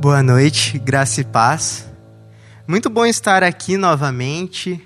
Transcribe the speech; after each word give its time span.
Boa 0.00 0.22
noite, 0.22 0.78
graça 0.78 1.22
e 1.22 1.24
paz. 1.24 1.84
Muito 2.68 2.88
bom 2.88 3.04
estar 3.04 3.42
aqui 3.42 3.76
novamente. 3.76 4.80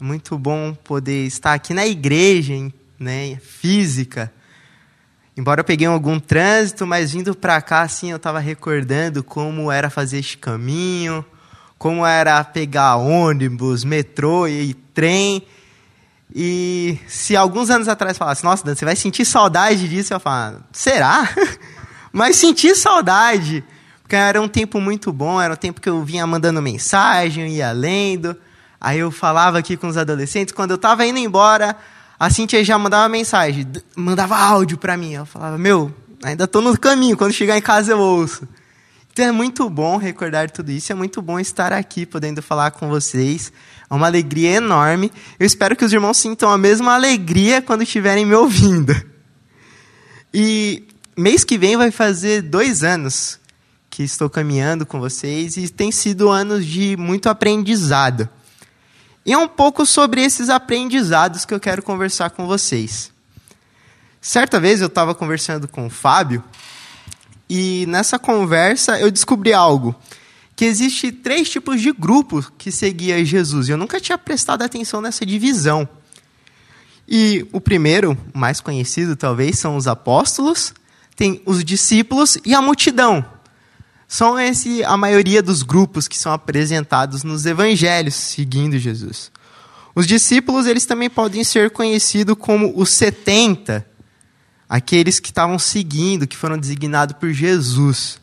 Muito 0.00 0.38
bom 0.38 0.72
poder 0.72 1.26
estar 1.26 1.52
aqui 1.52 1.74
na 1.74 1.86
igreja, 1.86 2.54
né, 2.98 3.36
física. 3.42 4.32
Embora 5.36 5.60
eu 5.60 5.64
peguei 5.64 5.86
algum 5.86 6.18
trânsito, 6.18 6.86
mas 6.86 7.12
vindo 7.12 7.34
para 7.34 7.60
cá, 7.60 7.82
assim, 7.82 8.10
eu 8.10 8.16
estava 8.16 8.38
recordando 8.38 9.22
como 9.22 9.70
era 9.70 9.90
fazer 9.90 10.20
este 10.20 10.38
caminho, 10.38 11.22
como 11.76 12.06
era 12.06 12.42
pegar 12.42 12.96
ônibus, 12.96 13.84
metrô 13.84 14.48
e 14.48 14.72
trem. 14.72 15.46
E 16.34 16.98
se 17.06 17.36
alguns 17.36 17.68
anos 17.68 17.86
atrás 17.86 18.16
falasse, 18.16 18.42
nossa, 18.42 18.64
Dan, 18.64 18.74
você 18.74 18.86
vai 18.86 18.96
sentir 18.96 19.26
saudade 19.26 19.86
disso, 19.86 20.14
eu 20.14 20.18
falo, 20.18 20.64
será? 20.72 21.28
mas 22.10 22.36
sentir 22.36 22.74
saudade 22.74 23.62
porque 24.08 24.16
era 24.16 24.40
um 24.40 24.48
tempo 24.48 24.80
muito 24.80 25.12
bom, 25.12 25.38
era 25.38 25.52
um 25.52 25.56
tempo 25.56 25.82
que 25.82 25.88
eu 25.88 26.02
vinha 26.02 26.26
mandando 26.26 26.62
mensagem, 26.62 27.46
ia 27.48 27.72
lendo. 27.72 28.34
Aí 28.80 29.00
eu 29.00 29.10
falava 29.10 29.58
aqui 29.58 29.76
com 29.76 29.86
os 29.86 29.98
adolescentes. 29.98 30.50
Quando 30.50 30.70
eu 30.70 30.76
estava 30.76 31.04
indo 31.04 31.18
embora, 31.18 31.76
a 32.18 32.30
Cintia 32.30 32.64
já 32.64 32.78
mandava 32.78 33.06
mensagem, 33.06 33.66
mandava 33.94 34.34
áudio 34.34 34.78
para 34.78 34.96
mim. 34.96 35.12
Eu 35.12 35.26
falava, 35.26 35.58
meu, 35.58 35.94
ainda 36.24 36.44
estou 36.44 36.62
no 36.62 36.78
caminho, 36.78 37.18
quando 37.18 37.34
chegar 37.34 37.58
em 37.58 37.60
casa 37.60 37.92
eu 37.92 37.98
ouço. 37.98 38.48
Então 39.12 39.26
é 39.26 39.30
muito 39.30 39.68
bom 39.68 39.98
recordar 39.98 40.50
tudo 40.50 40.72
isso, 40.72 40.90
é 40.90 40.94
muito 40.94 41.20
bom 41.20 41.38
estar 41.38 41.70
aqui 41.70 42.06
podendo 42.06 42.40
falar 42.40 42.70
com 42.70 42.88
vocês. 42.88 43.52
É 43.90 43.92
uma 43.92 44.06
alegria 44.06 44.52
enorme. 44.52 45.12
Eu 45.38 45.44
espero 45.44 45.76
que 45.76 45.84
os 45.84 45.92
irmãos 45.92 46.16
sintam 46.16 46.48
a 46.48 46.56
mesma 46.56 46.94
alegria 46.94 47.60
quando 47.60 47.82
estiverem 47.82 48.24
me 48.24 48.34
ouvindo. 48.34 48.96
E 50.32 50.88
mês 51.14 51.44
que 51.44 51.58
vem 51.58 51.76
vai 51.76 51.90
fazer 51.90 52.40
dois 52.40 52.82
anos 52.82 53.37
que 53.98 54.04
estou 54.04 54.30
caminhando 54.30 54.86
com 54.86 55.00
vocês 55.00 55.56
e 55.56 55.68
tem 55.68 55.90
sido 55.90 56.28
anos 56.28 56.64
de 56.64 56.96
muito 56.96 57.28
aprendizado. 57.28 58.28
E 59.26 59.32
é 59.32 59.36
um 59.36 59.48
pouco 59.48 59.84
sobre 59.84 60.22
esses 60.22 60.48
aprendizados 60.48 61.44
que 61.44 61.52
eu 61.52 61.58
quero 61.58 61.82
conversar 61.82 62.30
com 62.30 62.46
vocês. 62.46 63.10
Certa 64.20 64.60
vez 64.60 64.80
eu 64.80 64.86
estava 64.86 65.16
conversando 65.16 65.66
com 65.66 65.84
o 65.84 65.90
Fábio 65.90 66.44
e 67.50 67.86
nessa 67.88 68.20
conversa 68.20 69.00
eu 69.00 69.10
descobri 69.10 69.52
algo 69.52 69.96
que 70.54 70.64
existe 70.64 71.10
três 71.10 71.50
tipos 71.50 71.80
de 71.80 71.90
grupos 71.90 72.52
que 72.56 72.70
seguia 72.70 73.24
Jesus. 73.24 73.68
Eu 73.68 73.76
nunca 73.76 74.00
tinha 74.00 74.16
prestado 74.16 74.62
atenção 74.62 75.00
nessa 75.00 75.26
divisão. 75.26 75.88
E 77.08 77.48
o 77.52 77.60
primeiro, 77.60 78.16
mais 78.32 78.60
conhecido 78.60 79.16
talvez, 79.16 79.58
são 79.58 79.74
os 79.74 79.88
apóstolos, 79.88 80.72
tem 81.16 81.42
os 81.44 81.64
discípulos 81.64 82.38
e 82.44 82.54
a 82.54 82.62
multidão 82.62 83.37
são 84.08 84.40
esse 84.40 84.82
a 84.84 84.96
maioria 84.96 85.42
dos 85.42 85.62
grupos 85.62 86.08
que 86.08 86.16
são 86.16 86.32
apresentados 86.32 87.22
nos 87.22 87.44
evangelhos 87.44 88.14
seguindo 88.14 88.78
Jesus. 88.78 89.30
Os 89.94 90.06
discípulos, 90.06 90.66
eles 90.66 90.86
também 90.86 91.10
podem 91.10 91.44
ser 91.44 91.70
conhecidos 91.70 92.36
como 92.38 92.72
os 92.74 92.88
70, 92.90 93.86
aqueles 94.66 95.20
que 95.20 95.28
estavam 95.28 95.58
seguindo, 95.58 96.26
que 96.26 96.36
foram 96.36 96.56
designados 96.56 97.16
por 97.18 97.30
Jesus. 97.32 98.18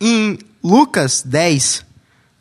Em 0.00 0.38
Lucas 0.62 1.22
10, 1.24 1.84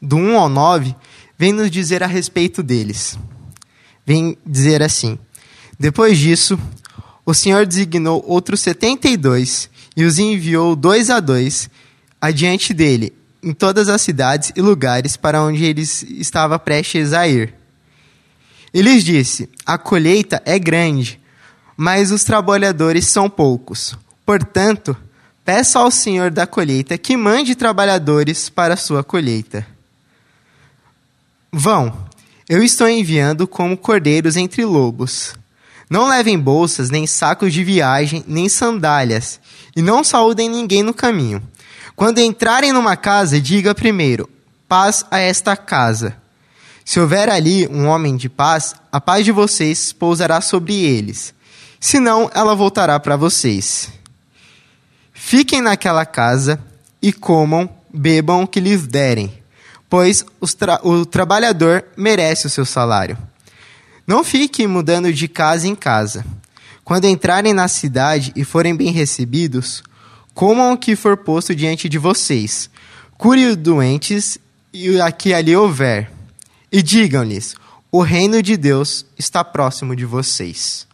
do 0.01 0.15
1 0.15 0.39
ao 0.39 0.49
9, 0.49 0.95
vem 1.37 1.53
nos 1.53 1.69
dizer 1.69 2.01
a 2.01 2.07
respeito 2.07 2.63
deles. 2.63 3.17
Vem 4.05 4.37
dizer 4.43 4.81
assim: 4.81 5.19
Depois 5.79 6.17
disso, 6.17 6.57
o 7.25 7.33
Senhor 7.33 7.65
designou 7.65 8.23
outros 8.25 8.61
72 8.61 9.69
e 9.95 10.03
os 10.03 10.17
enviou 10.17 10.75
dois 10.75 11.09
a 11.11 11.19
dois 11.19 11.69
adiante 12.23 12.73
dele, 12.73 13.11
em 13.43 13.51
todas 13.51 13.89
as 13.89 14.01
cidades 14.01 14.53
e 14.55 14.61
lugares 14.61 15.17
para 15.17 15.43
onde 15.43 15.65
ele 15.65 15.81
estava 15.81 16.57
prestes 16.57 17.11
a 17.11 17.27
ir. 17.27 17.53
E 18.73 18.81
lhes 18.81 19.03
disse: 19.03 19.49
A 19.65 19.77
colheita 19.77 20.41
é 20.45 20.57
grande, 20.57 21.19
mas 21.75 22.13
os 22.13 22.23
trabalhadores 22.23 23.07
são 23.07 23.29
poucos. 23.29 23.97
Portanto, 24.25 24.95
peça 25.43 25.79
ao 25.79 25.91
Senhor 25.91 26.31
da 26.31 26.47
colheita 26.47 26.97
que 26.97 27.17
mande 27.17 27.55
trabalhadores 27.55 28.47
para 28.47 28.75
a 28.75 28.77
sua 28.77 29.03
colheita. 29.03 29.67
Vão, 31.51 32.07
eu 32.47 32.63
estou 32.63 32.87
enviando 32.87 33.45
como 33.45 33.75
cordeiros 33.75 34.37
entre 34.37 34.63
lobos. 34.63 35.35
Não 35.89 36.07
levem 36.07 36.39
bolsas, 36.39 36.89
nem 36.89 37.05
sacos 37.05 37.51
de 37.51 37.65
viagem, 37.65 38.23
nem 38.25 38.47
sandálias, 38.47 39.41
e 39.75 39.81
não 39.81 40.05
saúdem 40.05 40.49
ninguém 40.49 40.81
no 40.81 40.93
caminho. 40.93 41.43
Quando 41.95 42.19
entrarem 42.19 42.71
numa 42.71 42.95
casa, 42.95 43.39
diga 43.39 43.75
primeiro: 43.75 44.29
paz 44.67 45.05
a 45.11 45.19
esta 45.19 45.55
casa. 45.55 46.15
Se 46.85 46.99
houver 46.99 47.29
ali 47.29 47.67
um 47.67 47.87
homem 47.87 48.17
de 48.17 48.27
paz, 48.27 48.75
a 48.91 48.99
paz 48.99 49.23
de 49.23 49.31
vocês 49.31 49.93
pousará 49.93 50.41
sobre 50.41 50.73
eles. 50.73 51.33
Senão, 51.79 52.29
ela 52.33 52.55
voltará 52.55 52.99
para 52.99 53.15
vocês. 53.15 53.89
Fiquem 55.13 55.61
naquela 55.61 56.05
casa 56.05 56.59
e 57.01 57.13
comam, 57.13 57.69
bebam 57.93 58.43
o 58.43 58.47
que 58.47 58.59
lhes 58.59 58.85
derem, 58.85 59.31
pois 59.89 60.25
tra 60.57 60.79
o 60.83 61.05
trabalhador 61.05 61.85
merece 61.95 62.47
o 62.47 62.49
seu 62.49 62.65
salário. 62.65 63.17
Não 64.05 64.23
fiquem 64.23 64.67
mudando 64.67 65.13
de 65.13 65.27
casa 65.27 65.67
em 65.67 65.75
casa. 65.75 66.25
Quando 66.83 67.05
entrarem 67.05 67.53
na 67.53 67.69
cidade 67.69 68.33
e 68.35 68.43
forem 68.43 68.75
bem 68.75 68.91
recebidos, 68.91 69.81
comam 70.33 70.73
o 70.73 70.77
que 70.77 70.95
for 70.95 71.17
posto 71.17 71.55
diante 71.55 71.87
de 71.87 71.97
vocês. 71.97 72.69
Cure 73.17 73.45
os 73.45 73.55
doentes 73.55 74.37
e 74.73 74.99
a 74.99 75.11
que 75.11 75.33
ali 75.33 75.55
houver. 75.55 76.11
E 76.71 76.81
digam-lhes: 76.81 77.55
o 77.91 78.01
reino 78.01 78.41
de 78.41 78.57
Deus 78.57 79.05
está 79.17 79.43
próximo 79.43 79.95
de 79.95 80.05
vocês. 80.05 80.87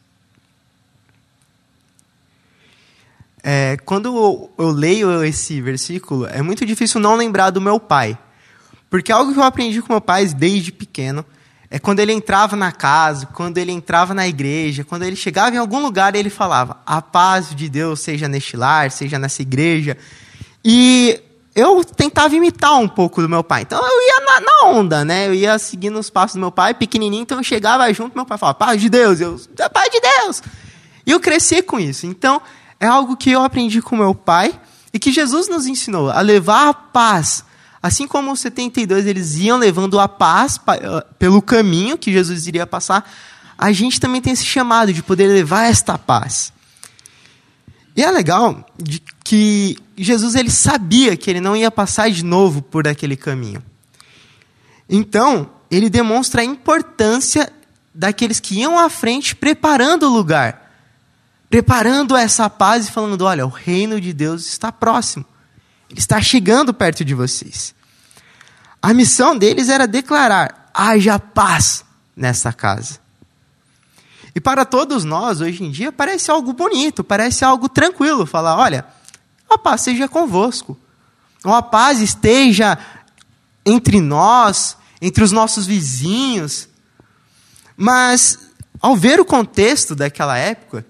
É, 3.42 3.78
quando 3.86 4.52
eu 4.58 4.70
leio 4.70 5.24
esse 5.24 5.62
versículo, 5.62 6.26
é 6.28 6.42
muito 6.42 6.66
difícil 6.66 7.00
não 7.00 7.16
lembrar 7.16 7.52
do 7.52 7.62
meu 7.62 7.80
pai. 7.80 8.18
Porque 8.90 9.12
algo 9.12 9.34
que 9.34 9.40
eu 9.40 9.44
aprendi 9.44 9.82
com 9.82 9.94
meu 9.94 10.02
pai 10.02 10.26
desde 10.28 10.72
pequeno 10.72 11.26
é 11.72 11.78
quando 11.78 12.00
ele 12.00 12.12
entrava 12.12 12.56
na 12.56 12.72
casa, 12.72 13.28
quando 13.28 13.60
ele 13.60 13.72
entrava 13.72 14.14
na 14.14 14.28
igreja, 14.28 14.84
quando 14.84 15.04
ele 15.04 15.16
chegava 15.16 15.56
em 15.56 15.60
algum 15.60 15.80
lugar, 15.80 16.16
ele 16.16 16.30
falava: 16.30 16.78
A 16.86 17.02
paz 17.02 17.54
de 17.54 17.70
Deus 17.70 18.00
seja 18.00 18.28
neste 18.28 18.58
lar, 18.58 18.90
seja 18.90 19.20
nessa 19.20 19.44
igreja. 19.44 19.96
E 20.66 21.22
eu 21.56 21.84
tentava 21.84 22.36
imitar 22.36 22.76
um 22.80 22.88
pouco 22.88 23.22
do 23.22 23.30
meu 23.30 23.44
pai. 23.44 23.62
Então 23.62 23.80
eu 23.80 24.02
ia 24.02 24.26
na, 24.26 24.40
na, 24.40 24.70
onda, 24.70 25.06
né? 25.06 25.28
Eu 25.28 25.34
ia 25.36 25.60
seguindo 25.60 26.00
os 26.00 26.10
passos 26.10 26.36
do 26.36 26.40
meu 26.40 26.52
pai, 26.52 26.74
pequenininho, 26.74 27.22
então 27.22 27.38
eu 27.38 27.44
chegava 27.44 27.92
junto, 27.94 28.16
meu 28.16 28.26
pai 28.26 28.40
falava: 28.40 28.58
Paz 28.58 28.82
de 28.82 28.90
Deus, 28.90 29.22
eu, 29.22 29.40
é 29.60 29.70
paz 29.70 29.90
de 29.92 30.00
Deus. 30.00 30.42
E 31.06 31.12
eu 31.12 31.20
cresci 31.20 31.62
com 31.62 31.80
isso. 31.80 32.08
Então 32.08 32.42
é 32.80 32.88
algo 32.88 33.16
que 33.16 33.30
eu 33.30 33.44
aprendi 33.44 33.80
com 33.80 33.96
meu 33.96 34.16
pai 34.16 34.60
e 34.92 34.98
que 34.98 35.12
Jesus 35.12 35.48
nos 35.48 35.68
ensinou 35.68 36.10
a 36.10 36.22
levar 36.22 36.70
a 36.70 36.74
paz 36.74 37.44
Assim 37.82 38.08
como 38.08 38.32
os 38.32 38.40
72 38.42 39.06
eles 39.06 39.38
iam 39.38 39.58
levando 39.58 40.00
a 40.00 40.08
paz 40.08 40.60
eh, 40.68 41.06
pelo 41.18 41.42
caminho 41.42 41.98
que 41.98 42.12
Jesus 42.12 42.46
iria 42.46 42.68
passar, 42.68 43.10
a 43.58 43.72
gente 43.72 44.00
também 44.00 44.22
tem 44.22 44.34
esse 44.34 44.46
chamado 44.46 44.94
de 44.94 45.02
poder 45.02 45.28
levar 45.28 45.66
esta 45.66 45.98
paz. 45.98 46.52
E 47.96 48.04
é 48.04 48.12
legal 48.12 48.66
que 49.24 49.78
Jesus 49.98 50.36
ele 50.36 50.50
sabia 50.50 51.18
que 51.18 51.30
ele 51.30 51.42
não 51.42 51.56
ia 51.56 51.70
passar 51.70 52.10
de 52.10 52.24
novo 52.24 52.62
por 52.62 52.88
aquele 52.88 53.16
caminho. 53.16 53.62
Então, 54.90 55.50
ele 55.70 55.90
demonstra 55.90 56.42
a 56.42 56.46
importância 56.46 57.52
daqueles 57.94 58.40
que 58.40 58.56
iam 58.56 58.80
à 58.80 58.90
frente 58.90 59.36
preparando 59.36 60.04
o 60.04 60.14
lugar, 60.14 60.72
preparando 61.50 62.16
essa 62.16 62.50
paz 62.50 62.88
e 62.88 62.92
falando: 62.92 63.24
olha, 63.24 63.46
o 63.46 63.50
reino 63.50 64.00
de 64.00 64.14
Deus 64.14 64.48
está 64.48 64.72
próximo. 64.72 65.26
Ele 65.90 66.00
está 66.00 66.22
chegando 66.22 66.74
perto 66.74 67.04
de 67.04 67.16
vocês. 67.16 67.74
A 68.82 68.94
missão 68.94 69.38
deles 69.38 69.70
era 69.70 69.88
declarar: 69.88 70.70
haja 70.74 71.20
paz 71.20 71.84
nessa 72.16 72.54
casa. 72.54 73.00
E 74.36 74.40
para 74.40 74.64
todos 74.64 75.04
nós, 75.04 75.42
hoje 75.42 75.64
em 75.64 75.72
dia, 75.72 75.92
parece 75.92 76.30
algo 76.30 76.54
bonito, 76.54 77.04
parece 77.04 77.44
algo 77.44 77.68
tranquilo 77.68 78.26
falar: 78.26 78.56
olha, 78.58 78.86
a 79.50 79.58
paz 79.58 79.82
seja 79.82 80.08
convosco, 80.08 80.78
ou 81.44 81.54
a 81.54 81.62
paz 81.62 82.00
esteja 82.00 82.78
entre 83.66 84.00
nós, 84.00 84.78
entre 85.02 85.24
os 85.24 85.32
nossos 85.32 85.66
vizinhos. 85.66 86.70
Mas, 87.76 88.38
ao 88.80 88.96
ver 88.96 89.20
o 89.20 89.26
contexto 89.26 89.96
daquela 89.96 90.38
época, 90.38 90.86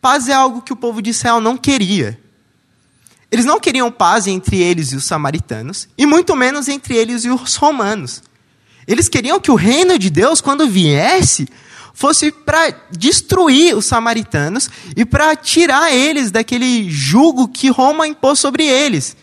paz 0.00 0.28
é 0.28 0.32
algo 0.32 0.62
que 0.62 0.72
o 0.72 0.76
povo 0.76 1.02
de 1.02 1.10
Israel 1.10 1.40
não 1.40 1.56
queria. 1.56 2.18
Eles 3.30 3.44
não 3.44 3.60
queriam 3.60 3.90
paz 3.90 4.26
entre 4.26 4.58
eles 4.58 4.92
e 4.92 4.96
os 4.96 5.04
samaritanos, 5.04 5.88
e 5.98 6.06
muito 6.06 6.34
menos 6.34 6.68
entre 6.68 6.96
eles 6.96 7.24
e 7.24 7.30
os 7.30 7.56
romanos. 7.56 8.22
Eles 8.86 9.08
queriam 9.08 9.38
que 9.38 9.50
o 9.50 9.54
reino 9.54 9.98
de 9.98 10.08
Deus, 10.08 10.40
quando 10.40 10.66
viesse, 10.66 11.46
fosse 11.92 12.30
para 12.30 12.72
destruir 12.90 13.76
os 13.76 13.84
samaritanos 13.84 14.70
e 14.96 15.04
para 15.04 15.36
tirar 15.36 15.92
eles 15.92 16.30
daquele 16.30 16.88
jugo 16.88 17.48
que 17.48 17.68
Roma 17.68 18.06
impôs 18.06 18.38
sobre 18.38 18.64
eles. 18.64 19.16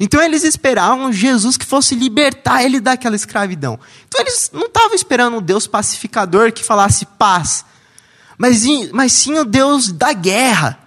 Então 0.00 0.20
eles 0.22 0.44
esperavam 0.44 1.12
Jesus 1.12 1.56
que 1.56 1.64
fosse 1.64 1.94
libertar 1.94 2.62
ele 2.62 2.80
daquela 2.80 3.16
escravidão. 3.16 3.78
Então 4.06 4.20
eles 4.20 4.50
não 4.52 4.66
estavam 4.66 4.94
esperando 4.94 5.38
um 5.38 5.42
Deus 5.42 5.66
pacificador 5.66 6.52
que 6.52 6.64
falasse 6.64 7.06
paz, 7.18 7.64
mas, 8.36 8.64
mas 8.92 9.12
sim 9.12 9.38
o 9.38 9.44
Deus 9.44 9.90
da 9.92 10.12
guerra. 10.12 10.78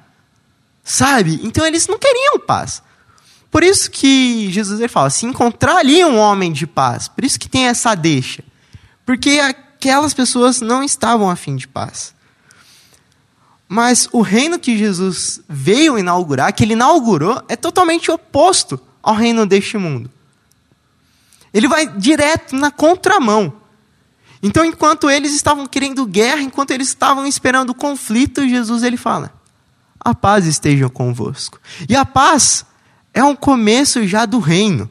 Sabe? 0.90 1.40
Então 1.44 1.64
eles 1.68 1.88
não 1.88 2.00
queriam 2.00 2.40
paz. 2.40 2.82
Por 3.52 3.62
isso 3.62 3.92
que 3.92 4.52
Jesus 4.52 4.80
ele 4.80 4.90
fala: 4.90 5.12
se 5.12 5.24
encontrar 5.24 5.78
ali 5.78 6.04
um 6.04 6.18
homem 6.18 6.52
de 6.52 6.66
paz, 6.66 7.08
por 7.08 7.24
isso 7.24 7.40
que 7.40 7.48
tem 7.48 7.68
essa 7.68 7.94
deixa. 7.94 8.44
Porque 9.06 9.40
aquelas 9.40 10.16
pessoas 10.16 10.62
não 10.62 10.84
estavam 10.84 11.30
afim 11.30 11.56
de 11.56 11.68
paz. 11.68 12.16
Mas 13.68 14.10
o 14.12 14.22
reino 14.22 14.58
que 14.58 14.76
Jesus 14.76 15.40
veio 15.48 15.96
inaugurar, 15.96 16.52
que 16.54 16.64
ele 16.64 16.74
inaugurou, 16.74 17.40
é 17.48 17.56
totalmente 17.56 18.10
oposto 18.10 18.82
ao 19.04 19.14
reino 19.14 19.46
deste 19.46 19.78
mundo. 19.78 20.10
Ele 21.54 21.68
vai 21.68 21.86
direto 21.86 22.56
na 22.56 22.72
contramão. 22.72 23.54
Então, 24.42 24.66
enquanto 24.66 25.08
eles 25.08 25.36
estavam 25.36 25.68
querendo 25.68 26.04
guerra, 26.08 26.42
enquanto 26.42 26.72
eles 26.72 26.88
estavam 26.88 27.28
esperando 27.28 27.76
conflito, 27.76 28.50
Jesus 28.50 28.82
ele 28.82 28.98
fala: 28.98 29.39
"A 30.00 30.14
paz 30.16 30.46
esteja 30.46 30.90
convosco". 30.90 31.60
E 31.88 31.96
a 31.96 32.06
paz 32.06 32.66
é 33.14 33.24
um 33.24 33.36
começo 33.36 34.08
já 34.08 34.26
do 34.26 34.40
reino. 34.40 34.90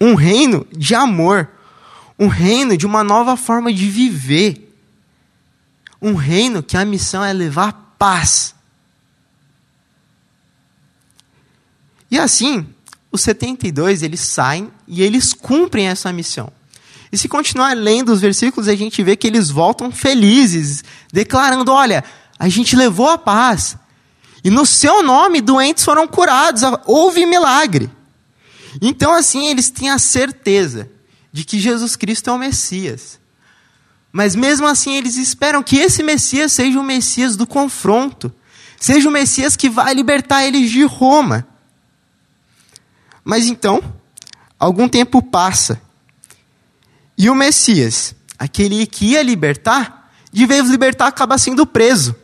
Um 0.00 0.14
reino 0.14 0.66
de 0.76 0.94
amor, 0.94 1.48
um 2.18 2.26
reino 2.26 2.76
de 2.76 2.86
uma 2.86 3.04
nova 3.04 3.36
forma 3.36 3.72
de 3.72 3.88
viver 3.88 4.68
um 6.02 6.14
reino 6.14 6.62
que 6.62 6.76
a 6.76 6.84
missão 6.84 7.24
é 7.24 7.32
levar 7.32 7.94
paz. 7.96 8.56
E 12.10 12.18
assim, 12.18 12.66
os 13.10 13.22
72 13.22 14.02
eles 14.02 14.20
saem 14.20 14.70
e 14.88 15.00
eles 15.00 15.32
cumprem 15.32 15.86
essa 15.86 16.12
missão. 16.12 16.52
E 17.12 17.16
se 17.16 17.28
continuar 17.28 17.76
lendo 17.76 18.12
os 18.12 18.20
versículos, 18.20 18.68
a 18.68 18.74
gente 18.74 19.02
vê 19.02 19.14
que 19.14 19.26
eles 19.26 19.48
voltam 19.48 19.92
felizes, 19.92 20.82
declarando: 21.12 21.70
olha, 21.70 22.02
a 22.38 22.48
gente 22.48 22.76
levou 22.76 23.08
a 23.08 23.18
paz. 23.18 23.76
E 24.44 24.50
no 24.50 24.66
seu 24.66 25.02
nome, 25.02 25.40
doentes 25.40 25.84
foram 25.84 26.06
curados, 26.06 26.62
houve 26.86 27.24
milagre. 27.26 27.90
Então, 28.80 29.14
assim, 29.14 29.48
eles 29.48 29.70
têm 29.70 29.90
a 29.90 29.98
certeza 29.98 30.90
de 31.32 31.44
que 31.44 31.58
Jesus 31.58 31.96
Cristo 31.96 32.30
é 32.30 32.32
o 32.32 32.38
Messias. 32.38 33.20
Mas 34.12 34.36
mesmo 34.36 34.66
assim 34.66 34.96
eles 34.96 35.16
esperam 35.16 35.62
que 35.62 35.76
esse 35.76 36.02
Messias 36.02 36.52
seja 36.52 36.78
o 36.78 36.82
Messias 36.82 37.34
do 37.34 37.46
confronto, 37.46 38.32
seja 38.78 39.08
o 39.08 39.12
Messias 39.12 39.56
que 39.56 39.70
vai 39.70 39.94
libertar 39.94 40.44
eles 40.44 40.70
de 40.70 40.84
Roma. 40.84 41.46
Mas 43.24 43.46
então, 43.46 43.82
algum 44.58 44.88
tempo 44.88 45.22
passa, 45.22 45.80
e 47.16 47.30
o 47.30 47.34
Messias, 47.34 48.14
aquele 48.38 48.86
que 48.86 49.12
ia 49.12 49.22
libertar, 49.22 50.12
de 50.32 50.44
vez 50.44 50.68
libertar, 50.68 51.06
acaba 51.06 51.38
sendo 51.38 51.64
preso. 51.66 52.16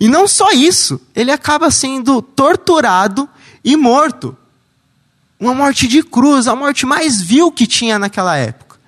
E 0.00 0.08
não 0.08 0.28
só 0.28 0.52
isso, 0.52 1.00
ele 1.14 1.30
acaba 1.30 1.70
sendo 1.70 2.22
torturado 2.22 3.28
e 3.64 3.76
morto. 3.76 4.36
Uma 5.40 5.54
morte 5.54 5.88
de 5.88 6.02
cruz, 6.02 6.46
a 6.46 6.54
morte 6.54 6.86
mais 6.86 7.20
vil 7.20 7.50
que 7.50 7.66
tinha 7.66 7.98
naquela 7.98 8.36
época. 8.36 8.78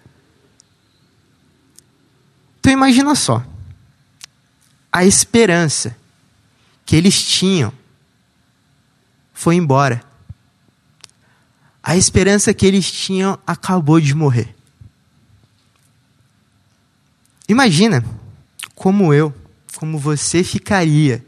Então 2.58 2.72
imagina 2.72 3.14
só. 3.14 3.44
A 4.92 5.04
esperança 5.04 5.96
que 6.84 6.94
eles 6.96 7.22
tinham 7.22 7.72
foi 9.32 9.54
embora. 9.56 10.04
A 11.82 11.96
esperança 11.96 12.52
que 12.52 12.66
eles 12.66 12.90
tinham 12.90 13.38
acabou 13.46 14.00
de 14.00 14.14
morrer. 14.14 14.54
Imagina 17.48 18.04
como 18.74 19.14
eu, 19.14 19.34
como 19.76 19.98
você 19.98 20.42
ficaria 20.44 21.24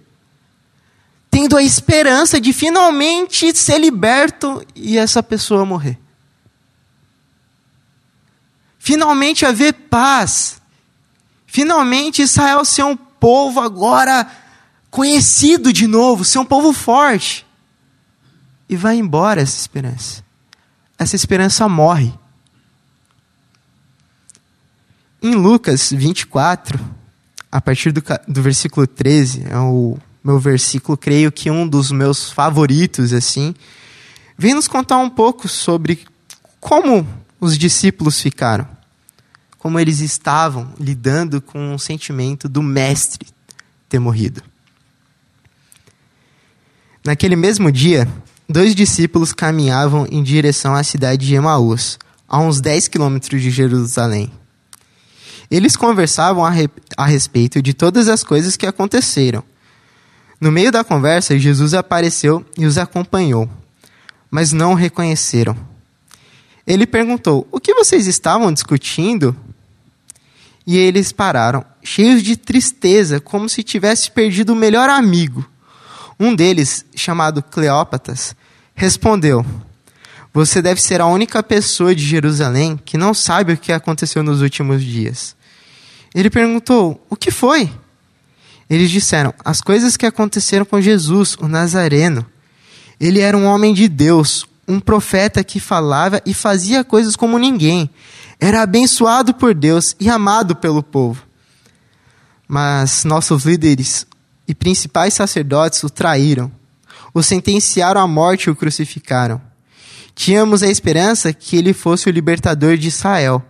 tendo 1.31 1.56
a 1.56 1.62
esperança 1.62 2.39
de 2.39 2.53
finalmente 2.53 3.56
ser 3.56 3.79
liberto 3.79 4.62
e 4.75 4.99
essa 4.99 5.23
pessoa 5.23 5.65
morrer. 5.65 5.99
Finalmente 8.79 9.47
haver 9.47 9.73
paz 9.73 10.61
Finalmente 11.53 12.23
Israel 12.23 12.65
ser 12.65 12.83
um 12.83 12.97
povo 12.97 13.61
agora 13.61 14.27
conhecido 14.91 15.71
de 15.71 15.87
novo, 15.87 16.25
ser 16.25 16.39
um 16.39 16.47
povo 16.47 16.73
forte. 16.73 17.44
E 18.67 18.75
vai 18.75 18.97
embora 18.97 19.43
essa 19.43 19.61
esperança. 19.61 20.25
Essa 20.99 21.15
esperança 21.15 21.69
morre. 21.69 22.11
Em 25.21 25.35
Lucas 25.35 25.93
24, 25.93 26.81
a 27.53 27.61
partir 27.61 27.93
do, 27.93 28.03
do 28.27 28.43
versículo 28.43 28.87
13, 28.87 29.45
é 29.49 29.59
o 29.59 29.97
meu 30.25 30.41
versículo, 30.41 30.99
creio 30.99 31.31
que 31.31 31.51
um 31.51 31.69
dos 31.69 31.93
meus 31.93 32.31
favoritos, 32.31 33.13
assim, 33.13 33.55
vem 34.37 34.55
nos 34.55 34.67
contar 34.67 34.97
um 34.99 35.11
pouco 35.11 35.47
sobre 35.47 36.01
como 36.59 37.07
os 37.39 37.57
discípulos 37.59 38.21
ficaram 38.21 38.67
como 39.63 39.79
eles 39.79 40.01
estavam 40.01 40.75
lidando 40.77 41.41
com 41.41 41.73
o 41.73 41.79
sentimento 41.79 42.49
do 42.49 42.61
mestre 42.61 43.29
ter 43.89 44.01
morrido. 44.01 44.43
Naquele 47.05 47.37
mesmo 47.37 47.71
dia, 47.71 48.09
dois 48.49 48.75
discípulos 48.75 49.33
caminhavam 49.33 50.05
em 50.11 50.21
direção 50.21 50.75
à 50.75 50.83
cidade 50.83 51.25
de 51.25 51.37
Emaús, 51.37 51.97
a 52.29 52.41
uns 52.41 52.61
10 52.61 52.89
quilômetros 52.89 53.41
de 53.41 53.53
Jerusalém. 53.53 54.33
Eles 55.53 55.77
conversavam 55.77 56.43
a, 56.43 56.49
re 56.49 56.67
a 56.97 57.05
respeito 57.05 57.61
de 57.61 57.75
todas 57.75 58.09
as 58.09 58.25
coisas 58.25 58.57
que 58.57 58.67
aconteceram. 58.67 59.45
No 60.41 60.51
meio 60.51 60.73
da 60.73 60.83
conversa, 60.83 61.39
Jesus 61.39 61.75
apareceu 61.75 62.43
e 62.57 62.65
os 62.65 62.79
acompanhou, 62.79 63.47
mas 64.31 64.51
não 64.55 64.73
o 64.73 64.75
reconheceram. 64.75 65.55
Ele 66.67 66.87
perguntou: 66.87 67.47
O 67.53 67.61
que 67.61 67.75
vocês 67.75 68.07
estavam 68.07 68.51
discutindo? 68.51 69.37
E 70.67 70.79
eles 70.79 71.13
pararam, 71.13 71.63
cheios 71.83 72.23
de 72.23 72.35
tristeza, 72.35 73.21
como 73.21 73.47
se 73.47 73.63
tivesse 73.63 74.11
perdido 74.11 74.55
o 74.55 74.57
melhor 74.57 74.89
amigo. 74.89 75.47
Um 76.19 76.35
deles, 76.35 76.83
chamado 76.97 77.43
Cleópatas, 77.43 78.35
respondeu: 78.75 79.44
Você 80.32 80.63
deve 80.63 80.81
ser 80.81 81.03
a 81.03 81.06
única 81.06 81.43
pessoa 81.43 81.94
de 81.94 82.03
Jerusalém 82.03 82.81
que 82.82 82.97
não 82.97 83.13
sabe 83.13 83.53
o 83.53 83.59
que 83.59 83.71
aconteceu 83.71 84.23
nos 84.23 84.41
últimos 84.41 84.82
dias. 84.82 85.37
Ele 86.15 86.31
perguntou: 86.31 87.05
O 87.09 87.17
que 87.17 87.31
foi? 87.31 87.71
Eles 88.69 88.91
disseram: 88.91 89.35
As 89.45 89.61
coisas 89.61 89.97
que 89.97 90.07
aconteceram 90.07 90.65
com 90.65 90.81
Jesus, 90.81 91.37
o 91.41 91.49
Nazareno. 91.49 92.27
Ele 93.01 93.21
era 93.21 93.37
um 93.37 93.47
homem 93.47 93.75
de 93.75 93.89
Deus, 93.89 94.47
um 94.67 94.79
profeta 94.79 95.43
que 95.43 95.59
falava 95.59 96.23
e 96.25 96.33
fazia 96.33 96.85
coisas 96.85 97.17
como 97.17 97.39
ninguém 97.39 97.91
era 98.43 98.61
abençoado 98.61 99.33
por 99.33 99.55
Deus 99.55 99.95
e 100.01 100.11
amado 100.11 100.57
pelo 100.57 100.83
povo. 100.83 101.25
Mas 102.49 103.05
nossos 103.05 103.45
líderes 103.45 104.05
e 104.49 104.53
principais 104.53 105.15
sacerdotes 105.15 105.81
o 105.85 105.89
traíram, 105.89 106.51
o 107.15 107.23
sentenciaram 107.23 108.01
à 108.01 108.07
morte 108.09 108.47
e 108.47 108.51
o 108.51 108.57
crucificaram. 108.57 109.41
Tínhamos 110.13 110.61
a 110.65 110.67
esperança 110.67 111.33
que 111.33 111.57
ele 111.57 111.73
fosse 111.73 112.09
o 112.09 112.13
libertador 112.13 112.77
de 112.77 112.89
Israel. 112.89 113.47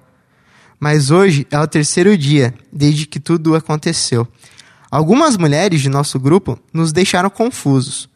Mas 0.83 1.13
hoje 1.13 1.47
é 1.51 1.61
o 1.61 1.69
terceiro 1.69 2.19
dia 2.19 2.53
desde 2.73 3.07
que 3.07 3.21
tudo 3.21 3.55
aconteceu. 3.55 4.27
Algumas 4.91 5.37
mulheres 5.37 5.81
de 5.81 5.89
nosso 5.89 6.19
grupo 6.19 6.59
nos 6.73 6.93
deixaram 6.93 7.31
confusos. 7.31 8.09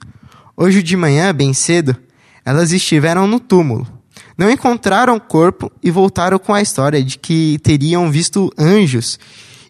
Hoje 0.57 0.83
de 0.83 0.97
manhã, 0.97 1.33
bem 1.33 1.55
cedo, 1.55 1.97
elas 2.45 2.73
estiveram 2.73 3.27
no 3.27 3.39
túmulo 3.39 3.97
não 4.37 4.51
encontraram 4.51 5.17
o 5.17 5.21
corpo 5.21 5.73
e 5.83 5.91
voltaram 5.91 6.39
com 6.39 6.53
a 6.53 6.61
história 6.61 7.03
de 7.03 7.19
que 7.19 7.59
teriam 7.63 8.11
visto 8.11 8.53
anjos, 8.59 9.19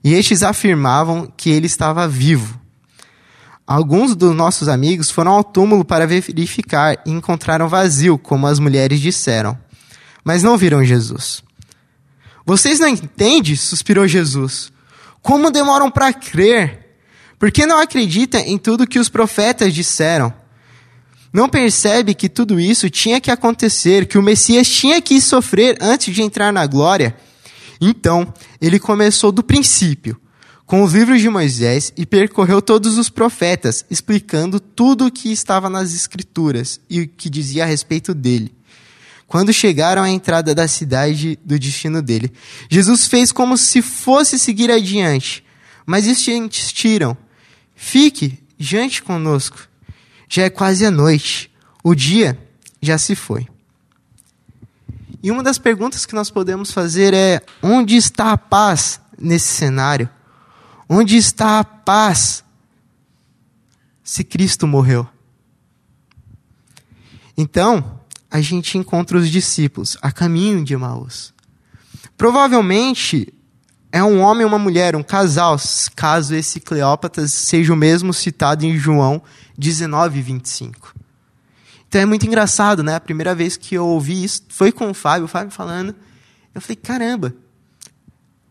e 0.02 0.12
estes 0.14 0.42
afirmavam 0.42 1.32
que 1.36 1.50
ele 1.50 1.66
estava 1.66 2.08
vivo. 2.08 2.60
Alguns 3.66 4.14
dos 4.14 4.34
nossos 4.34 4.68
amigos 4.68 5.10
foram 5.10 5.32
ao 5.32 5.44
túmulo 5.44 5.84
para 5.84 6.06
verificar 6.06 6.98
e 7.04 7.10
encontraram 7.10 7.68
vazio, 7.68 8.16
como 8.16 8.46
as 8.46 8.58
mulheres 8.58 9.00
disseram, 9.00 9.58
mas 10.24 10.42
não 10.42 10.56
viram 10.56 10.84
Jesus. 10.84 11.45
Vocês 12.46 12.78
não 12.78 12.88
entendem? 12.88 13.56
suspirou 13.56 14.08
Jesus. 14.08 14.72
Como 15.20 15.50
demoram 15.50 15.90
para 15.90 16.12
crer? 16.12 16.98
Por 17.38 17.50
que 17.50 17.66
não 17.66 17.78
acreditam 17.78 18.40
em 18.40 18.56
tudo 18.56 18.86
que 18.86 18.98
os 18.98 19.10
profetas 19.10 19.74
disseram? 19.74 20.32
não 21.36 21.50
percebe 21.50 22.14
que 22.14 22.30
tudo 22.30 22.58
isso 22.58 22.88
tinha 22.88 23.20
que 23.20 23.30
acontecer, 23.30 24.06
que 24.06 24.16
o 24.16 24.22
Messias 24.22 24.66
tinha 24.66 25.02
que 25.02 25.20
sofrer 25.20 25.76
antes 25.82 26.14
de 26.14 26.22
entrar 26.22 26.50
na 26.50 26.66
glória? 26.66 27.14
Então, 27.78 28.32
ele 28.58 28.78
começou 28.78 29.30
do 29.30 29.42
princípio, 29.42 30.18
com 30.64 30.82
os 30.82 30.94
livros 30.94 31.20
de 31.20 31.28
Moisés 31.28 31.92
e 31.94 32.06
percorreu 32.06 32.62
todos 32.62 32.96
os 32.96 33.10
profetas, 33.10 33.84
explicando 33.90 34.58
tudo 34.58 35.04
o 35.04 35.10
que 35.10 35.30
estava 35.30 35.68
nas 35.68 35.94
Escrituras 35.94 36.80
e 36.88 37.02
o 37.02 37.08
que 37.08 37.28
dizia 37.28 37.64
a 37.64 37.66
respeito 37.66 38.14
dele. 38.14 38.55
Quando 39.26 39.52
chegaram 39.52 40.02
à 40.02 40.09
entrada 40.09 40.54
da 40.54 40.68
cidade 40.68 41.38
do 41.45 41.59
destino 41.59 42.00
dele, 42.00 42.33
Jesus 42.71 43.06
fez 43.06 43.33
como 43.33 43.56
se 43.56 43.83
fosse 43.83 44.38
seguir 44.38 44.71
adiante, 44.71 45.45
mas 45.85 46.06
insistiram: 46.06 47.16
Fique, 47.75 48.42
jante 48.59 49.02
conosco. 49.02 49.68
Já 50.28 50.45
é 50.45 50.50
quase 50.50 50.85
a 50.87 50.90
noite. 50.90 51.50
O 51.83 51.95
dia 51.95 52.38
já 52.80 52.99
se 52.99 53.14
foi. 53.14 53.47
E 55.23 55.30
uma 55.30 55.42
das 55.42 55.59
perguntas 55.59 56.06
que 56.06 56.14
nós 56.14 56.30
podemos 56.30 56.71
fazer 56.71 57.12
é: 57.12 57.42
onde 57.62 57.97
está 57.97 58.33
a 58.33 58.38
paz 58.38 59.00
nesse 59.18 59.49
cenário? 59.49 60.09
Onde 60.88 61.16
está 61.16 61.59
a 61.59 61.64
paz 61.64 62.45
se 64.04 64.23
Cristo 64.23 64.68
morreu? 64.68 65.09
Então, 67.37 67.95
a 68.30 68.40
gente 68.40 68.76
encontra 68.76 69.18
os 69.18 69.30
discípulos 69.30 69.97
a 70.02 70.11
caminho 70.11 70.64
de 70.64 70.75
Emaús. 70.75 71.33
Provavelmente 72.16 73.33
é 73.92 74.02
um 74.02 74.21
homem 74.21 74.42
e 74.42 74.45
uma 74.45 74.59
mulher, 74.59 74.97
um 74.97 75.02
casal, 75.02 75.56
caso 75.95 76.35
esse 76.35 76.61
Cleópatas 76.61 77.33
seja 77.33 77.73
o 77.73 77.76
mesmo 77.76 78.12
citado 78.12 78.64
em 78.66 78.76
João 78.76 79.23
19, 79.56 80.21
25. 80.21 80.95
Então 81.88 82.00
é 82.00 82.04
muito 82.04 82.26
engraçado, 82.26 82.83
né? 82.83 82.97
A 82.97 83.00
primeira 83.00 83.35
vez 83.35 83.56
que 83.56 83.75
eu 83.75 83.87
ouvi 83.87 84.25
isso 84.25 84.42
foi 84.49 84.73
com 84.73 84.90
o 84.90 84.95
Fábio, 84.95 85.25
o 85.25 85.28
Fábio 85.28 85.50
falando. 85.50 85.95
Eu 86.54 86.61
falei, 86.61 86.76
caramba. 86.76 87.35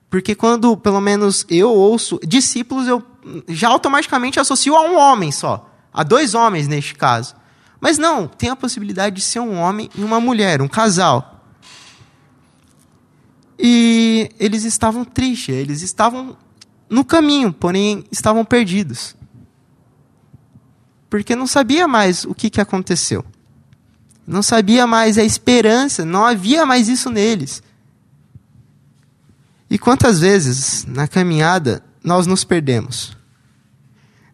Porque 0.10 0.34
quando, 0.34 0.78
pelo 0.78 1.02
menos, 1.02 1.46
eu 1.50 1.70
ouço 1.70 2.20
discípulos, 2.26 2.88
eu 2.88 3.04
já 3.50 3.70
automaticamente 3.70 4.40
associo 4.40 4.76
a 4.76 4.82
um 4.82 4.98
homem 4.98 5.32
só. 5.32 5.70
A 5.94 6.04
dois 6.04 6.34
homens 6.34 6.68
neste 6.68 6.96
caso. 6.96 7.36
Mas 7.80 7.98
não, 7.98 8.28
tem 8.28 8.50
a 8.50 8.56
possibilidade 8.56 9.18
de 9.18 9.22
ser 9.22 9.40
um 9.40 9.58
homem 9.60 9.90
e 9.96 10.04
uma 10.04 10.20
mulher, 10.20 10.62
um 10.62 10.68
casal. 10.68 11.44
E 13.58 14.30
eles 14.40 14.64
estavam 14.64 15.06
tristes, 15.06 15.56
eles 15.56 15.82
estavam 15.82 16.38
no 16.90 17.04
caminho, 17.06 17.54
porém 17.54 18.04
estavam 18.12 18.44
perdidos 18.44 19.16
porque 21.16 21.34
não 21.34 21.48
sabia 21.48 21.88
mais 21.88 22.26
o 22.26 22.36
que, 22.36 22.50
que 22.50 22.60
aconteceu. 22.60 23.24
Não 24.28 24.44
sabia 24.44 24.86
mais 24.86 25.18
a 25.18 25.24
esperança, 25.24 26.04
não 26.04 26.26
havia 26.26 26.66
mais 26.66 26.90
isso 26.90 27.10
neles. 27.10 27.64
E 29.70 29.80
quantas 29.80 30.20
vezes 30.20 30.84
na 30.86 31.08
caminhada 31.08 31.82
nós 32.04 32.28
nos 32.28 32.44
perdemos? 32.44 33.16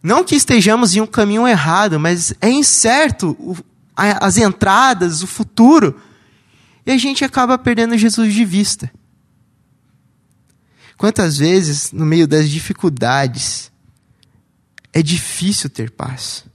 Não 0.01 0.23
que 0.23 0.35
estejamos 0.35 0.95
em 0.95 1.01
um 1.01 1.07
caminho 1.07 1.47
errado, 1.47 1.99
mas 1.99 2.33
é 2.41 2.49
incerto 2.49 3.35
o, 3.39 3.55
a, 3.95 4.25
as 4.25 4.37
entradas, 4.37 5.21
o 5.21 5.27
futuro, 5.27 6.01
e 6.85 6.91
a 6.91 6.97
gente 6.97 7.23
acaba 7.23 7.57
perdendo 7.57 7.97
Jesus 7.97 8.33
de 8.33 8.43
vista. 8.43 8.91
Quantas 10.97 11.37
vezes, 11.37 11.91
no 11.91 12.05
meio 12.05 12.27
das 12.27 12.49
dificuldades, 12.49 13.71
é 14.91 15.01
difícil 15.01 15.69
ter 15.69 15.91
paz? 15.91 16.45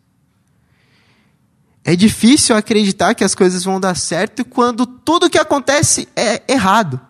É 1.85 1.95
difícil 1.95 2.57
acreditar 2.57 3.15
que 3.15 3.23
as 3.23 3.35
coisas 3.35 3.63
vão 3.63 3.79
dar 3.79 3.97
certo 3.97 4.45
quando 4.45 4.87
tudo 4.87 5.31
que 5.31 5.39
acontece 5.39 6.09
é 6.17 6.43
errado. 6.53 7.01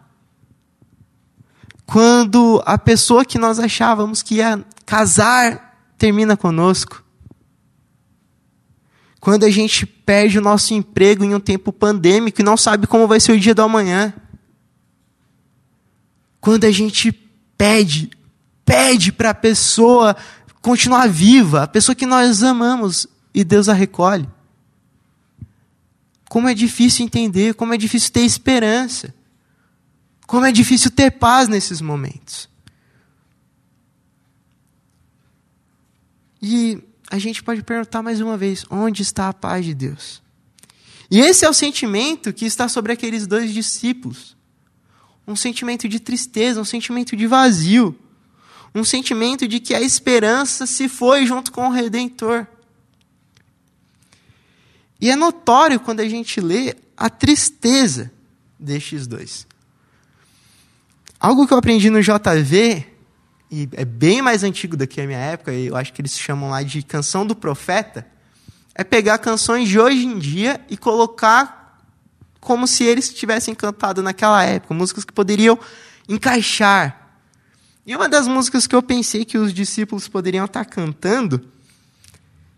Quando 1.86 2.62
a 2.66 2.76
pessoa 2.76 3.24
que 3.24 3.38
nós 3.38 3.58
achávamos 3.58 4.22
que 4.22 4.36
ia 4.36 4.62
casar 4.84 5.65
termina 5.96 6.36
conosco. 6.36 7.04
Quando 9.20 9.44
a 9.44 9.50
gente 9.50 9.84
perde 9.84 10.38
o 10.38 10.42
nosso 10.42 10.72
emprego 10.72 11.24
em 11.24 11.34
um 11.34 11.40
tempo 11.40 11.72
pandêmico 11.72 12.40
e 12.40 12.44
não 12.44 12.56
sabe 12.56 12.86
como 12.86 13.08
vai 13.08 13.18
ser 13.18 13.32
o 13.32 13.40
dia 13.40 13.54
do 13.54 13.62
amanhã. 13.62 14.14
Quando 16.40 16.64
a 16.64 16.70
gente 16.70 17.10
pede, 17.58 18.10
pede 18.64 19.10
para 19.10 19.30
a 19.30 19.34
pessoa 19.34 20.16
continuar 20.62 21.08
viva, 21.08 21.64
a 21.64 21.66
pessoa 21.66 21.94
que 21.94 22.06
nós 22.06 22.42
amamos, 22.42 23.06
e 23.34 23.44
Deus 23.44 23.68
a 23.68 23.74
recolhe. 23.74 24.28
Como 26.28 26.48
é 26.48 26.54
difícil 26.54 27.04
entender, 27.04 27.54
como 27.54 27.74
é 27.74 27.76
difícil 27.76 28.10
ter 28.10 28.22
esperança. 28.22 29.14
Como 30.26 30.44
é 30.44 30.52
difícil 30.52 30.90
ter 30.90 31.10
paz 31.12 31.48
nesses 31.48 31.80
momentos. 31.80 32.48
E 36.48 36.80
a 37.10 37.18
gente 37.18 37.42
pode 37.42 37.60
perguntar 37.64 38.02
mais 38.04 38.20
uma 38.20 38.36
vez: 38.36 38.64
onde 38.70 39.02
está 39.02 39.28
a 39.28 39.32
paz 39.32 39.64
de 39.64 39.74
Deus? 39.74 40.22
E 41.10 41.18
esse 41.18 41.44
é 41.44 41.50
o 41.50 41.52
sentimento 41.52 42.32
que 42.32 42.44
está 42.44 42.68
sobre 42.68 42.92
aqueles 42.92 43.26
dois 43.26 43.52
discípulos. 43.52 44.36
Um 45.26 45.34
sentimento 45.34 45.88
de 45.88 45.98
tristeza, 45.98 46.60
um 46.60 46.64
sentimento 46.64 47.16
de 47.16 47.26
vazio. 47.26 47.98
Um 48.72 48.84
sentimento 48.84 49.48
de 49.48 49.58
que 49.58 49.74
a 49.74 49.80
esperança 49.80 50.66
se 50.66 50.88
foi 50.88 51.26
junto 51.26 51.50
com 51.50 51.66
o 51.66 51.72
Redentor. 51.72 52.46
E 55.00 55.10
é 55.10 55.16
notório 55.16 55.80
quando 55.80 55.98
a 55.98 56.08
gente 56.08 56.40
lê 56.40 56.76
a 56.96 57.10
tristeza 57.10 58.12
destes 58.56 59.04
dois. 59.08 59.48
Algo 61.18 61.44
que 61.44 61.52
eu 61.52 61.58
aprendi 61.58 61.90
no 61.90 62.00
JV, 62.00 62.86
e 63.50 63.68
é 63.72 63.84
bem 63.84 64.20
mais 64.20 64.42
antigo 64.42 64.76
do 64.76 64.86
que 64.86 65.00
a 65.00 65.06
minha 65.06 65.18
época, 65.18 65.52
eu 65.52 65.76
acho 65.76 65.92
que 65.92 66.00
eles 66.00 66.18
chamam 66.18 66.50
lá 66.50 66.62
de 66.62 66.82
canção 66.82 67.26
do 67.26 67.34
profeta, 67.34 68.06
é 68.74 68.82
pegar 68.82 69.18
canções 69.18 69.68
de 69.68 69.78
hoje 69.78 70.04
em 70.04 70.18
dia 70.18 70.60
e 70.68 70.76
colocar 70.76 71.80
como 72.40 72.66
se 72.66 72.84
eles 72.84 73.12
tivessem 73.12 73.54
cantado 73.54 74.02
naquela 74.02 74.42
época, 74.44 74.74
músicas 74.74 75.04
que 75.04 75.12
poderiam 75.12 75.58
encaixar. 76.08 77.06
E 77.86 77.94
uma 77.94 78.08
das 78.08 78.26
músicas 78.26 78.66
que 78.66 78.74
eu 78.74 78.82
pensei 78.82 79.24
que 79.24 79.38
os 79.38 79.52
discípulos 79.54 80.08
poderiam 80.08 80.44
estar 80.44 80.64
cantando 80.64 81.40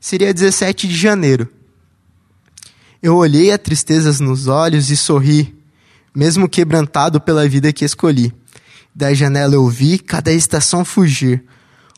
seria 0.00 0.32
17 0.32 0.88
de 0.88 0.96
janeiro. 0.96 1.48
Eu 3.02 3.16
olhei 3.16 3.52
a 3.52 3.58
tristezas 3.58 4.20
nos 4.20 4.46
olhos 4.46 4.90
e 4.90 4.96
sorri, 4.96 5.56
mesmo 6.14 6.48
quebrantado 6.48 7.20
pela 7.20 7.48
vida 7.48 7.72
que 7.72 7.84
escolhi. 7.84 8.32
Da 8.98 9.14
janela 9.14 9.54
eu 9.54 9.68
vi 9.68 9.96
cada 9.96 10.32
estação 10.32 10.84
fugir. 10.84 11.44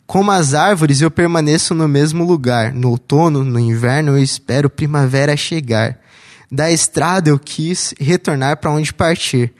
Como 0.05 0.29
as 0.29 0.53
árvores, 0.53 1.01
eu 1.01 1.09
permaneço 1.09 1.73
no 1.73 1.87
mesmo 1.87 2.23
lugar. 2.23 2.75
No 2.75 2.91
outono, 2.91 3.43
no 3.43 3.59
inverno, 3.59 4.11
eu 4.11 4.21
espero 4.21 4.69
primavera 4.69 5.35
chegar. 5.35 5.99
Da 6.51 6.71
estrada 6.71 7.31
eu 7.31 7.39
quis 7.39 7.95
retornar 7.99 8.57
para 8.57 8.69
onde 8.69 8.93
partir. 8.93 9.51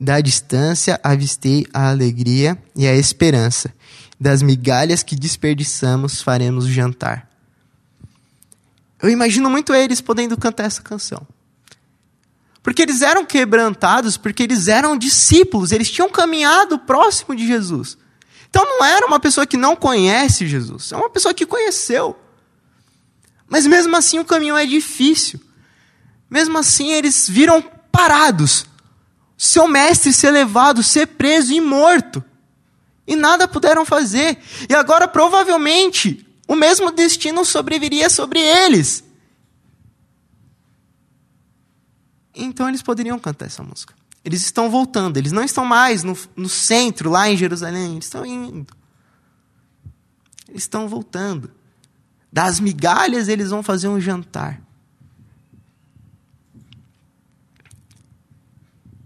Da 0.00 0.20
distância 0.20 0.98
avistei 1.04 1.68
a 1.72 1.88
alegria 1.88 2.58
e 2.74 2.84
a 2.84 2.96
esperança. 2.96 3.72
Das 4.18 4.42
migalhas 4.42 5.04
que 5.04 5.14
desperdiçamos 5.14 6.20
faremos 6.20 6.66
jantar. 6.66 7.30
Eu 9.00 9.08
imagino 9.08 9.48
muito 9.48 9.72
eles 9.72 10.00
podendo 10.00 10.36
cantar 10.36 10.64
essa 10.64 10.82
canção. 10.82 11.24
Porque 12.68 12.82
eles 12.82 13.00
eram 13.00 13.24
quebrantados, 13.24 14.18
porque 14.18 14.42
eles 14.42 14.68
eram 14.68 14.94
discípulos, 14.94 15.72
eles 15.72 15.90
tinham 15.90 16.10
caminhado 16.10 16.78
próximo 16.78 17.34
de 17.34 17.46
Jesus. 17.46 17.96
Então 18.50 18.62
não 18.62 18.84
era 18.84 19.06
uma 19.06 19.18
pessoa 19.18 19.46
que 19.46 19.56
não 19.56 19.74
conhece 19.74 20.46
Jesus, 20.46 20.92
é 20.92 20.96
uma 20.98 21.08
pessoa 21.08 21.32
que 21.32 21.46
conheceu. 21.46 22.14
Mas 23.48 23.66
mesmo 23.66 23.96
assim 23.96 24.18
o 24.18 24.24
caminho 24.24 24.54
é 24.54 24.66
difícil. 24.66 25.40
Mesmo 26.28 26.58
assim 26.58 26.92
eles 26.92 27.26
viram 27.26 27.64
parados. 27.90 28.66
Seu 29.38 29.66
mestre 29.66 30.12
ser 30.12 30.30
levado, 30.30 30.82
ser 30.82 31.06
preso 31.06 31.54
e 31.54 31.62
morto. 31.62 32.22
E 33.06 33.16
nada 33.16 33.48
puderam 33.48 33.86
fazer. 33.86 34.36
E 34.68 34.74
agora 34.74 35.08
provavelmente 35.08 36.22
o 36.46 36.54
mesmo 36.54 36.92
destino 36.92 37.46
sobreviria 37.46 38.10
sobre 38.10 38.40
eles. 38.40 39.07
Então 42.38 42.68
eles 42.68 42.82
poderiam 42.82 43.18
cantar 43.18 43.46
essa 43.46 43.62
música. 43.62 43.92
Eles 44.24 44.42
estão 44.42 44.70
voltando, 44.70 45.16
eles 45.16 45.32
não 45.32 45.42
estão 45.42 45.64
mais 45.64 46.04
no, 46.04 46.16
no 46.36 46.48
centro, 46.48 47.10
lá 47.10 47.28
em 47.28 47.36
Jerusalém, 47.36 47.92
eles 47.92 48.04
estão 48.04 48.24
indo. 48.24 48.72
Eles 50.48 50.62
estão 50.62 50.88
voltando. 50.88 51.50
Das 52.32 52.60
migalhas 52.60 53.28
eles 53.28 53.50
vão 53.50 53.62
fazer 53.62 53.88
um 53.88 54.00
jantar. 54.00 54.62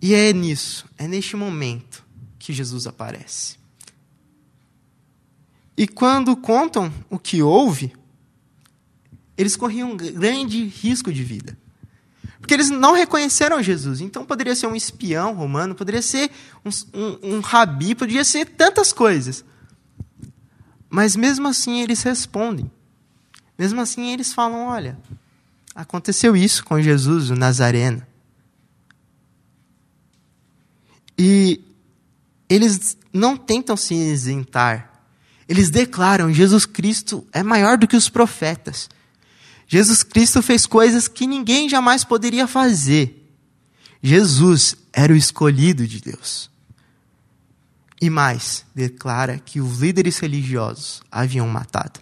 E 0.00 0.14
é 0.14 0.32
nisso, 0.32 0.86
é 0.98 1.06
neste 1.06 1.36
momento 1.36 2.04
que 2.38 2.52
Jesus 2.52 2.86
aparece. 2.86 3.56
E 5.76 5.86
quando 5.86 6.36
contam 6.36 6.92
o 7.08 7.18
que 7.18 7.40
houve, 7.40 7.92
eles 9.36 9.56
corriam 9.56 9.92
um 9.92 9.96
grande 9.96 10.64
risco 10.66 11.12
de 11.12 11.22
vida. 11.22 11.56
Porque 12.42 12.54
eles 12.54 12.70
não 12.70 12.92
reconheceram 12.92 13.62
Jesus. 13.62 14.00
Então 14.00 14.26
poderia 14.26 14.56
ser 14.56 14.66
um 14.66 14.75
espião 14.75 15.32
romano, 15.32 15.76
poderia 15.76 16.02
ser 16.02 16.28
um, 16.64 16.70
um, 16.92 17.37
um 17.37 17.40
rabi, 17.40 17.94
poderia 17.94 18.25
ser 18.25 18.44
tantas 18.46 18.92
coisas. 18.92 19.44
Mas 20.90 21.14
mesmo 21.14 21.46
assim 21.46 21.80
eles 21.82 22.02
respondem. 22.02 22.68
Mesmo 23.56 23.80
assim 23.80 24.12
eles 24.12 24.34
falam: 24.34 24.66
olha, 24.66 24.99
aconteceu 25.72 26.37
isso 26.37 26.64
com 26.64 26.82
Jesus, 26.82 27.30
o 27.30 27.37
Nazareno. 27.37 28.04
E 31.16 31.61
eles 32.49 32.99
não 33.12 33.37
tentam 33.37 33.76
se 33.76 33.94
isentar. 33.94 35.04
Eles 35.49 35.70
declaram: 35.70 36.34
Jesus 36.34 36.66
Cristo 36.66 37.25
é 37.32 37.44
maior 37.44 37.78
do 37.78 37.87
que 37.87 37.96
os 37.96 38.08
profetas. 38.08 38.90
Jesus 39.72 40.02
Cristo 40.02 40.42
fez 40.42 40.66
coisas 40.66 41.08
que 41.08 41.26
ninguém 41.26 41.66
jamais 41.66 42.04
poderia 42.04 42.46
fazer. 42.46 43.26
Jesus 44.02 44.76
era 44.92 45.14
o 45.14 45.16
escolhido 45.16 45.86
de 45.86 45.98
Deus. 45.98 46.50
E 47.98 48.10
mais, 48.10 48.66
declara 48.74 49.38
que 49.38 49.62
os 49.62 49.78
líderes 49.78 50.18
religiosos 50.18 51.02
haviam 51.10 51.48
matado. 51.48 52.00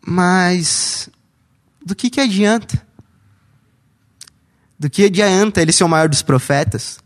Mas 0.00 1.10
do 1.84 1.94
que, 1.94 2.08
que 2.08 2.18
adianta? 2.18 2.86
Do 4.78 4.88
que 4.88 5.04
adianta 5.04 5.60
ele 5.60 5.72
ser 5.72 5.84
o 5.84 5.88
maior 5.90 6.08
dos 6.08 6.22
profetas? 6.22 7.00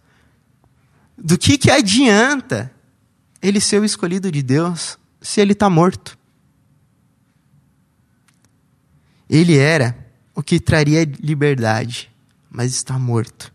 Do 1.19 1.37
que, 1.37 1.59
que 1.59 1.73
adianta 1.73 2.73
ele 3.43 3.61
ser 3.61 3.81
o 3.81 3.85
escolhido 3.85 4.31
de 4.31 4.45
Deus 4.45 4.97
se 5.21 5.41
ele 5.41 5.55
está 5.55 5.69
morto? 5.69 6.22
Ele 9.33 9.57
era 9.57 9.97
o 10.35 10.43
que 10.43 10.61
traria 10.61 11.11
liberdade, 11.19 12.13
mas 12.51 12.71
está 12.75 12.99
morto. 12.99 13.51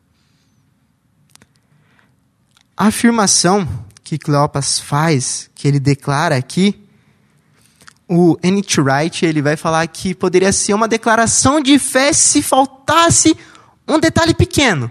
A 2.75 2.87
afirmação 2.87 3.85
que 4.03 4.17
Cleopas 4.17 4.79
faz, 4.79 5.51
que 5.53 5.67
ele 5.67 5.79
declara 5.79 6.35
aqui, 6.35 6.83
o 8.07 8.35
N.T. 8.41 8.81
Wright 8.81 9.23
ele 9.23 9.39
vai 9.39 9.55
falar 9.55 9.85
que 9.85 10.15
poderia 10.15 10.51
ser 10.51 10.73
uma 10.73 10.87
declaração 10.87 11.61
de 11.61 11.77
fé 11.77 12.11
se 12.11 12.41
faltasse 12.41 13.37
um 13.87 13.99
detalhe 13.99 14.33
pequeno. 14.33 14.89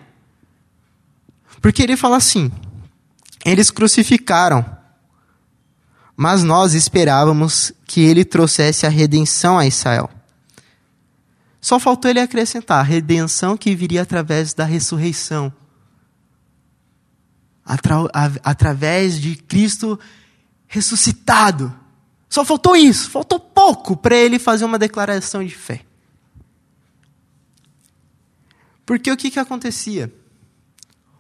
Porque 1.60 1.82
ele 1.82 1.96
fala 1.96 2.18
assim: 2.18 2.52
eles 3.44 3.72
crucificaram, 3.72 4.64
mas 6.16 6.44
nós 6.44 6.74
esperávamos 6.74 7.72
que 7.84 8.02
ele 8.02 8.24
trouxesse 8.24 8.86
a 8.86 8.88
redenção 8.88 9.58
a 9.58 9.66
Israel. 9.66 10.10
Só 11.66 11.80
faltou 11.80 12.08
ele 12.08 12.20
acrescentar 12.20 12.78
a 12.78 12.82
redenção 12.84 13.56
que 13.56 13.74
viria 13.74 14.02
através 14.02 14.54
da 14.54 14.64
ressurreição. 14.64 15.52
Atra 17.64 18.08
através 18.44 19.20
de 19.20 19.34
Cristo 19.34 19.98
ressuscitado. 20.68 21.76
Só 22.30 22.44
faltou 22.44 22.76
isso, 22.76 23.10
faltou 23.10 23.40
pouco 23.40 23.96
para 23.96 24.14
ele 24.14 24.38
fazer 24.38 24.64
uma 24.64 24.78
declaração 24.78 25.44
de 25.44 25.56
fé. 25.56 25.84
Porque 28.86 29.10
o 29.10 29.16
que, 29.16 29.28
que 29.28 29.40
acontecia? 29.40 30.14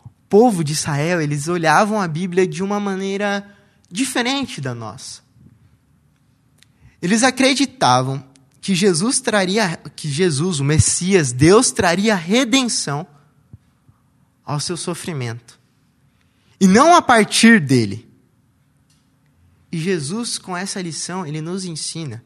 O 0.04 0.10
povo 0.28 0.62
de 0.62 0.74
Israel, 0.74 1.20
eles 1.20 1.48
olhavam 1.48 2.00
a 2.00 2.06
Bíblia 2.06 2.46
de 2.46 2.62
uma 2.62 2.78
maneira 2.78 3.52
diferente 3.90 4.60
da 4.60 4.72
nossa. 4.72 5.22
Eles 7.02 7.24
acreditavam 7.24 8.24
que 8.66 8.74
Jesus 8.74 9.20
traria, 9.20 9.76
que 9.94 10.10
Jesus, 10.10 10.58
o 10.58 10.64
Messias, 10.64 11.30
Deus 11.30 11.70
traria 11.70 12.16
redenção 12.16 13.06
ao 14.44 14.58
seu 14.58 14.76
sofrimento. 14.76 15.56
E 16.60 16.66
não 16.66 16.92
a 16.92 17.00
partir 17.00 17.60
dele. 17.60 18.10
E 19.70 19.78
Jesus, 19.78 20.36
com 20.36 20.56
essa 20.56 20.82
lição, 20.82 21.24
ele 21.24 21.40
nos 21.40 21.64
ensina 21.64 22.24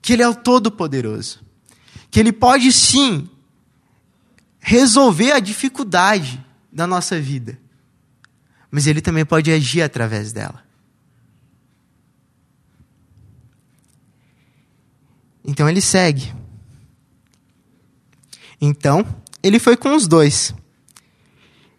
que 0.00 0.12
ele 0.12 0.22
é 0.22 0.28
o 0.28 0.34
Todo-Poderoso. 0.36 1.40
Que 2.08 2.20
ele 2.20 2.32
pode 2.32 2.70
sim 2.70 3.28
resolver 4.60 5.32
a 5.32 5.40
dificuldade 5.40 6.40
da 6.72 6.86
nossa 6.86 7.20
vida. 7.20 7.58
Mas 8.70 8.86
ele 8.86 9.00
também 9.00 9.24
pode 9.24 9.50
agir 9.50 9.82
através 9.82 10.32
dela. 10.32 10.63
Então 15.44 15.68
ele 15.68 15.80
segue. 15.80 16.32
Então, 18.60 19.04
ele 19.42 19.58
foi 19.58 19.76
com 19.76 19.94
os 19.94 20.06
dois. 20.08 20.54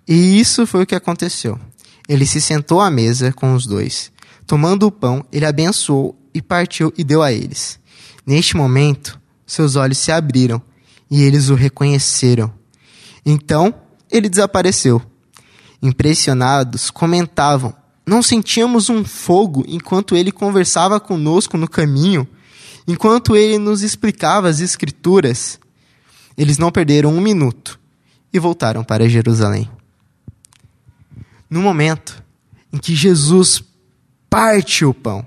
E 0.07 0.39
isso 0.39 0.67
foi 0.67 0.83
o 0.83 0.85
que 0.85 0.93
aconteceu. 0.93 1.59
Ele 2.07 2.25
se 2.25 2.39
sentou 2.39 2.79
à 2.79 2.91
mesa 2.91 3.31
com 3.33 3.55
os 3.55 3.65
dois. 3.65 4.11
Tomando 4.45 4.85
o 4.85 4.91
pão, 4.91 5.25
ele 5.31 5.45
abençoou 5.45 6.15
e 6.33 6.41
partiu 6.41 6.93
e 6.95 7.03
deu 7.03 7.23
a 7.23 7.31
eles. 7.31 7.79
Neste 8.25 8.55
momento, 8.55 9.19
seus 9.47 9.75
olhos 9.75 9.97
se 9.97 10.11
abriram 10.11 10.61
e 11.09 11.23
eles 11.23 11.49
o 11.49 11.55
reconheceram 11.55 12.53
então 13.25 13.73
ele 14.11 14.29
desapareceu. 14.29 15.01
Impressionados, 15.81 16.91
comentavam: 16.91 17.73
Não 18.05 18.21
sentíamos 18.21 18.89
um 18.89 19.03
fogo 19.03 19.65
enquanto 19.67 20.15
ele 20.15 20.31
conversava 20.31 20.99
conosco 20.99 21.57
no 21.57 21.67
caminho, 21.67 22.27
enquanto 22.87 23.35
ele 23.35 23.57
nos 23.57 23.81
explicava 23.81 24.49
as 24.49 24.59
Escrituras. 24.59 25.59
Eles 26.37 26.57
não 26.57 26.71
perderam 26.71 27.13
um 27.13 27.21
minuto 27.21 27.79
e 28.31 28.39
voltaram 28.39 28.83
para 28.83 29.07
Jerusalém. 29.07 29.69
No 31.49 31.61
momento 31.61 32.23
em 32.73 32.77
que 32.77 32.93
Jesus 32.95 33.63
parte 34.29 34.83
o 34.83 34.93
pão, 34.93 35.25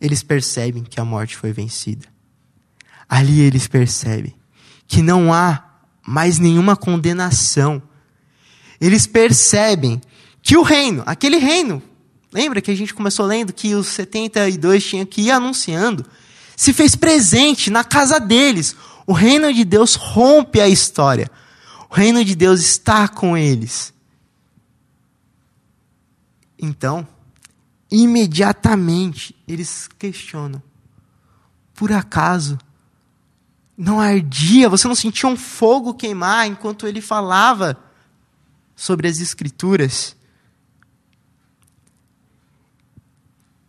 eles 0.00 0.22
percebem 0.22 0.84
que 0.84 1.00
a 1.00 1.04
morte 1.04 1.36
foi 1.36 1.52
vencida. 1.52 2.06
Ali 3.08 3.40
eles 3.40 3.66
percebem 3.66 4.34
que 4.86 5.02
não 5.02 5.32
há 5.32 5.64
mais 6.06 6.38
nenhuma 6.38 6.76
condenação. 6.76 7.82
Eles 8.80 9.06
percebem 9.06 10.00
que 10.42 10.56
o 10.56 10.62
reino, 10.62 11.02
aquele 11.06 11.38
reino, 11.38 11.82
lembra 12.32 12.60
que 12.60 12.70
a 12.70 12.74
gente 12.74 12.92
começou 12.92 13.26
lendo 13.26 13.52
que 13.52 13.74
os 13.74 13.86
72 13.88 14.84
tinham 14.84 15.06
que 15.06 15.22
ir 15.22 15.30
anunciando, 15.30 16.04
se 16.56 16.72
fez 16.72 16.94
presente 16.94 17.70
na 17.70 17.84
casa 17.84 18.18
deles. 18.18 18.76
O 19.06 19.12
reino 19.12 19.52
de 19.52 19.64
Deus 19.64 19.94
rompe 19.94 20.60
a 20.60 20.68
história. 20.68 21.30
O 21.90 21.94
reino 21.94 22.24
de 22.24 22.34
Deus 22.34 22.60
está 22.60 23.08
com 23.08 23.36
eles. 23.36 23.92
Então, 26.58 27.06
imediatamente 27.90 29.34
eles 29.46 29.88
questionam: 29.98 30.62
por 31.74 31.92
acaso 31.92 32.58
não 33.76 34.00
ardia, 34.00 34.68
você 34.68 34.86
não 34.86 34.94
sentia 34.94 35.28
um 35.28 35.36
fogo 35.36 35.94
queimar 35.94 36.46
enquanto 36.46 36.86
ele 36.86 37.00
falava 37.00 37.76
sobre 38.76 39.08
as 39.08 39.20
Escrituras. 39.20 40.16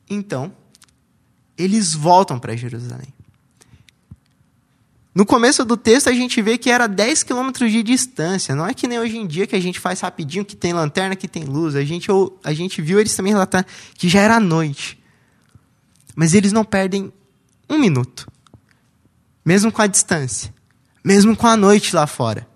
Então, 0.09 0.55
eles 1.57 1.93
voltam 1.93 2.39
para 2.39 2.55
Jerusalém. 2.55 3.13
No 5.13 5.25
começo 5.25 5.63
do 5.63 5.77
texto 5.77 6.09
a 6.09 6.13
gente 6.13 6.41
vê 6.41 6.57
que 6.57 6.71
era 6.71 6.87
10 6.87 7.23
quilômetros 7.23 7.71
de 7.71 7.83
distância. 7.83 8.55
Não 8.55 8.65
é 8.65 8.73
que 8.73 8.87
nem 8.87 8.99
hoje 8.99 9.17
em 9.17 9.27
dia 9.27 9.45
que 9.45 9.55
a 9.55 9.61
gente 9.61 9.79
faz 9.79 10.01
rapidinho, 10.01 10.43
que 10.43 10.55
tem 10.55 10.73
lanterna, 10.73 11.15
que 11.15 11.27
tem 11.27 11.43
luz. 11.43 11.75
A 11.75 11.83
gente, 11.83 12.07
a 12.43 12.53
gente 12.53 12.81
viu 12.81 12.99
eles 12.99 13.15
também 13.15 13.31
relatando 13.31 13.67
que 13.95 14.09
já 14.09 14.21
era 14.21 14.39
noite. 14.39 14.97
Mas 16.15 16.33
eles 16.33 16.51
não 16.51 16.65
perdem 16.65 17.13
um 17.69 17.77
minuto 17.77 18.27
mesmo 19.45 19.71
com 19.71 19.81
a 19.81 19.87
distância, 19.87 20.53
mesmo 21.03 21.35
com 21.35 21.47
a 21.47 21.57
noite 21.57 21.95
lá 21.95 22.07
fora, 22.07 22.47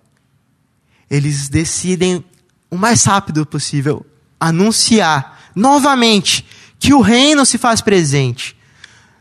eles 1.10 1.50
decidem 1.50 2.24
o 2.70 2.78
mais 2.78 3.04
rápido 3.04 3.46
possível 3.46 4.06
anunciar 4.40 5.52
novamente 5.56 6.46
que 6.80 6.94
o 6.94 7.02
reino 7.02 7.46
se 7.46 7.58
faz 7.58 7.82
presente. 7.82 8.57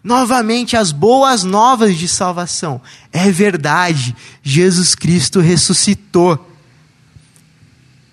Novamente 0.06 0.76
as 0.76 0.92
boas 0.92 1.42
novas 1.42 1.96
de 1.98 2.06
salvação. 2.06 2.80
É 3.12 3.28
verdade, 3.32 4.14
Jesus 4.40 4.94
Cristo 4.94 5.40
ressuscitou. 5.40 6.48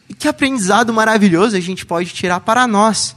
E 0.10 0.14
que 0.16 0.28
aprendizado 0.28 0.92
maravilhoso 0.92 1.56
a 1.56 1.60
gente 1.60 1.86
pode 1.86 2.10
tirar 2.10 2.40
para 2.40 2.66
nós. 2.66 3.16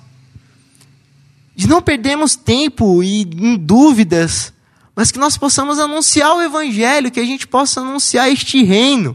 De 1.54 1.66
não 1.66 1.80
perdermos 1.80 2.36
tempo 2.36 3.02
e 3.02 3.22
em 3.22 3.56
dúvidas 3.56 4.52
mas 4.96 5.10
que 5.10 5.18
nós 5.18 5.36
possamos 5.36 5.78
anunciar 5.78 6.34
o 6.34 6.40
Evangelho, 6.40 7.10
que 7.10 7.20
a 7.20 7.24
gente 7.24 7.46
possa 7.46 7.82
anunciar 7.82 8.30
este 8.30 8.64
reino, 8.64 9.14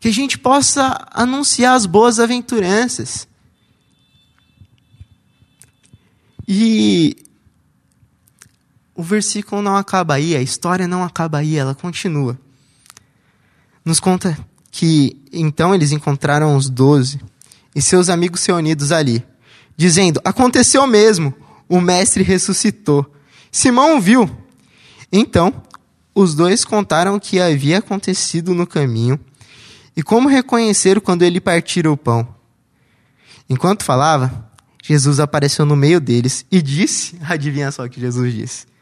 que 0.00 0.08
a 0.08 0.12
gente 0.12 0.36
possa 0.36 1.06
anunciar 1.12 1.76
as 1.76 1.86
boas 1.86 2.18
aventuranças. 2.18 3.28
E 6.48 7.16
o 8.96 9.02
versículo 9.02 9.60
não 9.60 9.76
acaba 9.76 10.14
aí, 10.14 10.34
a 10.34 10.40
história 10.40 10.88
não 10.88 11.04
acaba 11.04 11.38
aí, 11.38 11.56
ela 11.56 11.74
continua. 11.74 12.38
Nos 13.84 14.00
conta 14.00 14.36
que 14.70 15.22
então 15.32 15.74
eles 15.74 15.92
encontraram 15.92 16.56
os 16.56 16.68
doze 16.68 17.20
e 17.74 17.82
seus 17.82 18.08
amigos 18.08 18.44
reunidos 18.44 18.90
ali. 18.90 19.22
dizendo: 19.76 20.20
Aconteceu 20.24 20.86
mesmo, 20.86 21.34
o 21.68 21.80
mestre 21.80 22.22
ressuscitou. 22.22 23.14
Simão 23.52 24.00
viu. 24.00 24.28
Então, 25.12 25.62
os 26.14 26.34
dois 26.34 26.64
contaram 26.64 27.14
o 27.14 27.20
que 27.20 27.38
havia 27.38 27.78
acontecido 27.78 28.54
no 28.54 28.66
caminho 28.66 29.20
e 29.94 30.02
como 30.02 30.28
reconheceram 30.28 31.00
quando 31.00 31.22
ele 31.22 31.40
partira 31.40 31.92
o 31.92 31.96
pão. 31.96 32.26
Enquanto 33.48 33.84
falava, 33.84 34.50
Jesus 34.82 35.20
apareceu 35.20 35.66
no 35.66 35.76
meio 35.76 36.00
deles 36.00 36.46
e 36.50 36.62
disse: 36.62 37.18
Adivinha 37.28 37.70
só 37.70 37.84
o 37.84 37.90
que 37.90 38.00
Jesus 38.00 38.32
disse? 38.32 38.75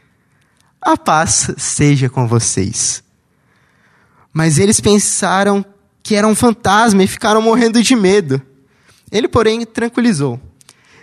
A 0.84 0.98
paz 0.98 1.50
seja 1.56 2.10
com 2.10 2.28
vocês. 2.28 3.02
Mas 4.32 4.58
eles 4.58 4.80
pensaram 4.80 5.64
que 6.02 6.14
era 6.14 6.26
um 6.28 6.34
fantasma 6.34 7.02
e 7.02 7.06
ficaram 7.06 7.40
morrendo 7.40 7.82
de 7.82 7.96
medo. 7.96 8.42
Ele, 9.10 9.26
porém, 9.26 9.64
tranquilizou: 9.64 10.38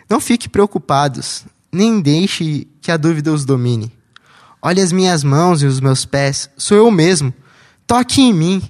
Não 0.08 0.20
fique 0.20 0.48
preocupados, 0.48 1.46
nem 1.72 2.00
deixe 2.00 2.68
que 2.80 2.92
a 2.92 2.98
dúvida 2.98 3.34
os 3.34 3.44
domine. 3.44 3.92
Olhe 4.62 4.80
as 4.80 4.92
minhas 4.92 5.24
mãos 5.24 5.64
e 5.64 5.66
os 5.66 5.80
meus 5.80 6.06
pés, 6.06 6.48
sou 6.56 6.78
eu 6.78 6.92
mesmo. 6.92 7.34
Toque 7.88 8.22
em 8.22 8.32
mim, 8.32 8.62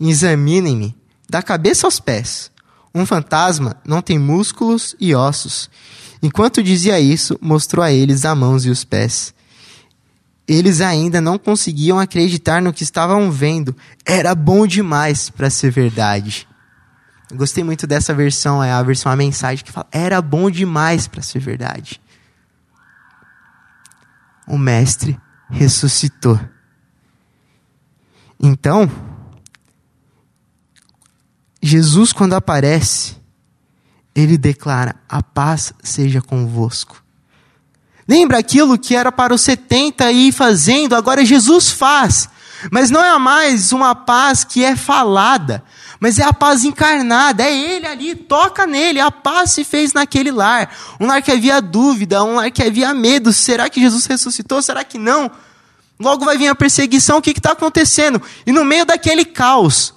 examinem-me, 0.00 0.96
da 1.28 1.42
cabeça 1.42 1.86
aos 1.86 2.00
pés. 2.00 2.50
Um 2.94 3.04
fantasma 3.04 3.76
não 3.84 4.00
tem 4.00 4.18
músculos 4.18 4.96
e 4.98 5.14
ossos. 5.14 5.68
Enquanto 6.22 6.62
dizia 6.62 6.98
isso, 6.98 7.38
mostrou 7.42 7.84
a 7.84 7.92
eles 7.92 8.24
as 8.24 8.36
mãos 8.36 8.64
e 8.64 8.70
os 8.70 8.84
pés. 8.84 9.34
Eles 10.52 10.80
ainda 10.80 11.20
não 11.20 11.38
conseguiam 11.38 11.96
acreditar 11.96 12.60
no 12.60 12.72
que 12.72 12.82
estavam 12.82 13.30
vendo. 13.30 13.72
Era 14.04 14.34
bom 14.34 14.66
demais 14.66 15.30
para 15.30 15.48
ser 15.48 15.70
verdade. 15.70 16.44
Gostei 17.32 17.62
muito 17.62 17.86
dessa 17.86 18.12
versão, 18.12 18.60
é 18.60 18.72
a 18.72 18.82
versão 18.82 19.12
a 19.12 19.14
mensagem 19.14 19.64
que 19.64 19.70
fala: 19.70 19.86
era 19.92 20.20
bom 20.20 20.50
demais 20.50 21.06
para 21.06 21.22
ser 21.22 21.38
verdade. 21.38 22.00
O 24.44 24.58
mestre 24.58 25.16
ressuscitou. 25.48 26.40
Então, 28.40 28.90
Jesus, 31.62 32.12
quando 32.12 32.34
aparece, 32.34 33.16
ele 34.16 34.36
declara: 34.36 34.96
A 35.08 35.22
paz 35.22 35.72
seja 35.80 36.20
convosco. 36.20 37.00
Lembra 38.10 38.38
aquilo 38.38 38.76
que 38.76 38.96
era 38.96 39.12
para 39.12 39.32
os 39.32 39.40
70 39.42 40.10
ir 40.10 40.32
fazendo, 40.32 40.96
agora 40.96 41.24
Jesus 41.24 41.70
faz. 41.70 42.28
Mas 42.68 42.90
não 42.90 43.04
é 43.04 43.16
mais 43.20 43.70
uma 43.70 43.94
paz 43.94 44.42
que 44.42 44.64
é 44.64 44.74
falada, 44.74 45.62
mas 46.00 46.18
é 46.18 46.24
a 46.24 46.32
paz 46.32 46.64
encarnada, 46.64 47.44
é 47.44 47.56
Ele 47.56 47.86
ali, 47.86 48.16
toca 48.16 48.66
nele, 48.66 48.98
a 48.98 49.12
paz 49.12 49.52
se 49.52 49.62
fez 49.62 49.92
naquele 49.92 50.32
lar. 50.32 50.74
Um 50.98 51.06
lar 51.06 51.22
que 51.22 51.30
havia 51.30 51.62
dúvida, 51.62 52.24
um 52.24 52.34
lar 52.34 52.50
que 52.50 52.64
havia 52.64 52.92
medo, 52.92 53.32
será 53.32 53.70
que 53.70 53.80
Jesus 53.80 54.06
ressuscitou, 54.06 54.60
será 54.60 54.82
que 54.82 54.98
não? 54.98 55.30
Logo 55.96 56.24
vai 56.24 56.36
vir 56.36 56.48
a 56.48 56.54
perseguição, 56.56 57.18
o 57.18 57.22
que 57.22 57.30
está 57.30 57.52
acontecendo? 57.52 58.20
E 58.44 58.50
no 58.50 58.64
meio 58.64 58.84
daquele 58.84 59.24
caos, 59.24 59.94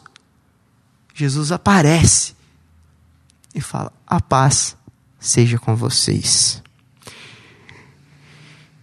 Jesus 1.16 1.52
aparece 1.52 2.36
e 3.56 3.60
fala: 3.60 3.92
A 4.06 4.22
paz 4.22 4.78
seja 5.20 5.58
com 5.58 5.76
vocês. 5.76 6.62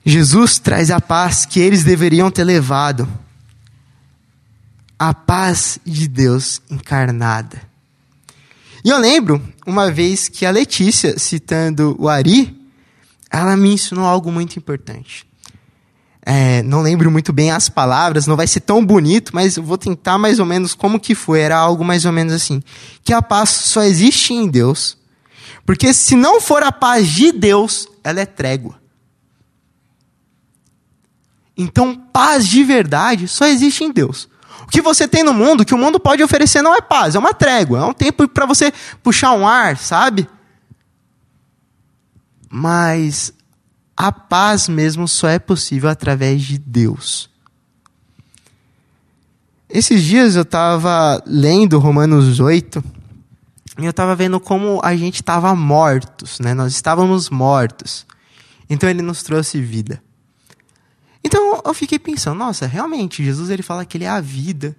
Jesus 0.05 0.59
traz 0.59 0.91
a 0.91 1.01
paz 1.01 1.45
que 1.45 1.61
eles 1.61 1.85
deveriam 1.85 2.31
ter 2.31 2.45
levado, 2.45 3.09
a 4.99 5.13
paz 5.13 5.79
de 5.85 6.09
Deus 6.09 6.63
encarnada. 6.71 7.63
E 8.83 8.89
eu 8.89 8.99
lembro 8.99 9.43
uma 9.67 9.91
vez 9.91 10.29
que 10.29 10.47
a 10.47 10.51
Letícia, 10.51 11.19
citando 11.19 11.95
o 11.99 12.09
Ari, 12.09 12.59
ela 13.31 13.57
me 13.57 13.73
ensinou 13.73 14.07
algo 14.07 14.33
muito 14.33 14.57
importante. 14.57 15.27
É, 16.23 16.63
não 16.63 16.83
lembro 16.83 17.11
muito 17.11 17.33
bem 17.33 17.51
as 17.51 17.69
palavras, 17.69 18.27
não 18.27 18.37
vai 18.37 18.47
ser 18.47 18.61
tão 18.61 18.85
bonito, 18.85 19.35
mas 19.35 19.57
vou 19.57 19.79
tentar 19.79 20.19
mais 20.19 20.39
ou 20.39 20.47
menos 20.47 20.75
como 20.75 21.01
que 21.01 21.15
foi. 21.15 21.41
Era 21.41 21.57
algo 21.57 21.85
mais 21.85 22.05
ou 22.05 22.13
menos 22.13 22.33
assim: 22.33 22.63
que 23.05 23.13
a 23.13 23.23
paz 23.23 23.51
só 23.51 23.83
existe 23.83 24.33
em 24.33 24.49
Deus, 24.49 24.99
porque 25.65 25.93
se 25.93 26.17
não 26.17 26.41
for 26.41 26.63
a 26.63 26.73
paz 26.73 27.09
de 27.09 27.33
Deus, 27.33 27.89
ela 28.03 28.21
é 28.21 28.27
trégua. 28.27 28.80
Então, 31.63 31.95
paz 31.95 32.49
de 32.49 32.65
verdade 32.65 33.29
só 33.29 33.45
existe 33.45 33.85
em 33.85 33.93
Deus. 33.93 34.31
O 34.63 34.67
que 34.69 34.81
você 34.81 35.07
tem 35.07 35.23
no 35.23 35.35
mundo, 35.35 35.63
que 35.63 35.75
o 35.75 35.79
mundo 35.79 36.01
pode 36.01 36.23
oferecer, 36.23 36.63
não 36.63 36.75
é 36.75 36.81
paz, 36.81 37.15
é 37.15 37.19
uma 37.19 37.35
trégua, 37.35 37.81
é 37.81 37.85
um 37.85 37.93
tempo 37.93 38.27
para 38.27 38.47
você 38.47 38.73
puxar 39.03 39.33
um 39.33 39.47
ar, 39.47 39.77
sabe? 39.77 40.27
Mas 42.49 43.35
a 43.95 44.11
paz 44.11 44.71
mesmo 44.71 45.07
só 45.07 45.29
é 45.29 45.39
possível 45.39 45.91
através 45.91 46.41
de 46.41 46.57
Deus. 46.57 47.29
Esses 49.69 50.03
dias 50.03 50.37
eu 50.37 50.43
estava 50.43 51.23
lendo 51.27 51.79
Romanos 51.79 52.41
8 52.41 52.83
e 53.79 53.85
eu 53.85 53.91
estava 53.91 54.17
vendo 54.17 54.41
como 54.41 54.81
a 54.83 54.97
gente 54.97 55.17
estava 55.17 55.55
mortos, 55.55 56.41
né? 56.41 56.55
Nós 56.55 56.73
estávamos 56.73 57.29
mortos. 57.29 58.07
Então 58.69 58.89
ele 58.89 59.03
nos 59.03 59.23
trouxe 59.23 59.61
vida. 59.61 60.03
Então 61.23 61.61
eu 61.65 61.75
fiquei 61.75 61.99
pensando, 61.99 62.39
nossa, 62.39 62.67
realmente 62.67 63.25
Jesus 63.25 63.51
ele 63.51 63.63
fala 63.63 63.85
que 63.85 63.97
ele 63.97 64.05
é 64.05 64.09
a 64.09 64.21
vida. 64.21 64.77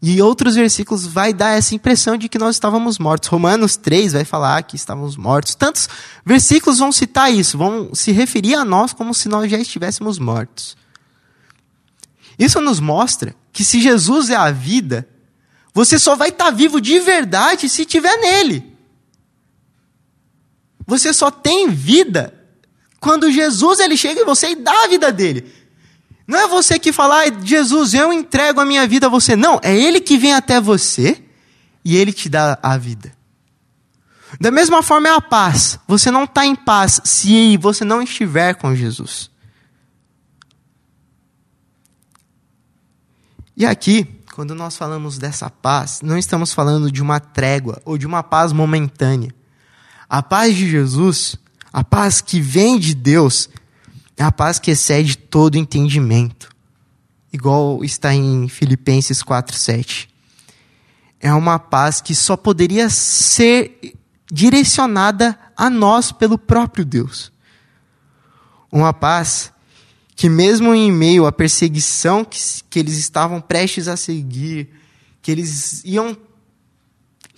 E 0.00 0.20
outros 0.20 0.54
versículos 0.54 1.06
vai 1.06 1.32
dar 1.32 1.56
essa 1.56 1.74
impressão 1.74 2.16
de 2.16 2.28
que 2.28 2.38
nós 2.38 2.56
estávamos 2.56 2.98
mortos. 2.98 3.28
Romanos 3.28 3.76
3 3.76 4.12
vai 4.12 4.24
falar 4.24 4.62
que 4.62 4.76
estávamos 4.76 5.16
mortos. 5.16 5.54
Tantos 5.54 5.88
versículos 6.24 6.78
vão 6.78 6.92
citar 6.92 7.32
isso, 7.32 7.56
vão 7.56 7.94
se 7.94 8.12
referir 8.12 8.54
a 8.54 8.64
nós 8.64 8.92
como 8.92 9.14
se 9.14 9.28
nós 9.28 9.50
já 9.50 9.58
estivéssemos 9.58 10.18
mortos. 10.18 10.76
Isso 12.38 12.60
nos 12.60 12.78
mostra 12.78 13.34
que 13.52 13.64
se 13.64 13.80
Jesus 13.80 14.28
é 14.28 14.36
a 14.36 14.50
vida, 14.50 15.08
você 15.72 15.98
só 15.98 16.14
vai 16.14 16.28
estar 16.28 16.50
vivo 16.50 16.80
de 16.80 17.00
verdade 17.00 17.68
se 17.68 17.82
estiver 17.82 18.16
nele. 18.18 18.76
Você 20.86 21.12
só 21.12 21.30
tem 21.30 21.70
vida 21.70 22.35
quando 23.06 23.30
Jesus 23.30 23.78
ele 23.78 23.96
chega 23.96 24.22
em 24.22 24.24
você 24.24 24.50
e 24.50 24.56
dá 24.56 24.72
a 24.82 24.88
vida 24.88 25.12
dele. 25.12 25.48
Não 26.26 26.40
é 26.40 26.48
você 26.48 26.76
que 26.76 26.92
fala, 26.92 27.22
ah, 27.22 27.44
Jesus, 27.44 27.94
eu 27.94 28.12
entrego 28.12 28.60
a 28.60 28.64
minha 28.64 28.84
vida 28.84 29.06
a 29.06 29.08
você. 29.08 29.36
Não, 29.36 29.60
é 29.62 29.72
Ele 29.72 30.00
que 30.00 30.18
vem 30.18 30.34
até 30.34 30.60
você 30.60 31.22
e 31.84 31.96
Ele 31.96 32.12
te 32.12 32.28
dá 32.28 32.58
a 32.60 32.76
vida. 32.76 33.12
Da 34.40 34.50
mesma 34.50 34.82
forma 34.82 35.06
é 35.08 35.12
a 35.12 35.20
paz. 35.20 35.78
Você 35.86 36.10
não 36.10 36.24
está 36.24 36.44
em 36.44 36.56
paz 36.56 37.00
se 37.04 37.56
você 37.58 37.84
não 37.84 38.02
estiver 38.02 38.56
com 38.56 38.74
Jesus. 38.74 39.30
E 43.56 43.64
aqui, 43.64 44.04
quando 44.34 44.52
nós 44.52 44.76
falamos 44.76 45.16
dessa 45.16 45.48
paz, 45.48 46.00
não 46.02 46.18
estamos 46.18 46.52
falando 46.52 46.90
de 46.90 47.00
uma 47.00 47.20
trégua 47.20 47.80
ou 47.84 47.96
de 47.96 48.04
uma 48.04 48.24
paz 48.24 48.52
momentânea. 48.52 49.32
A 50.08 50.20
paz 50.24 50.56
de 50.56 50.68
Jesus, 50.68 51.38
a 51.76 51.84
paz 51.84 52.22
que 52.22 52.40
vem 52.40 52.78
de 52.78 52.94
Deus, 52.94 53.50
é 54.16 54.24
a 54.24 54.32
paz 54.32 54.58
que 54.58 54.70
excede 54.70 55.14
todo 55.14 55.58
entendimento. 55.58 56.48
Igual 57.30 57.84
está 57.84 58.14
em 58.14 58.48
Filipenses 58.48 59.22
4:7. 59.22 60.08
É 61.20 61.30
uma 61.34 61.58
paz 61.58 62.00
que 62.00 62.14
só 62.14 62.34
poderia 62.34 62.88
ser 62.88 63.94
direcionada 64.32 65.38
a 65.54 65.68
nós 65.68 66.12
pelo 66.12 66.38
próprio 66.38 66.82
Deus. 66.82 67.30
Uma 68.72 68.94
paz 68.94 69.52
que 70.14 70.30
mesmo 70.30 70.74
em 70.74 70.90
meio 70.90 71.26
à 71.26 71.32
perseguição 71.32 72.24
que, 72.24 72.38
que 72.70 72.78
eles 72.78 72.96
estavam 72.96 73.38
prestes 73.38 73.86
a 73.86 73.98
seguir, 73.98 74.70
que 75.20 75.30
eles 75.30 75.84
iam 75.84 76.16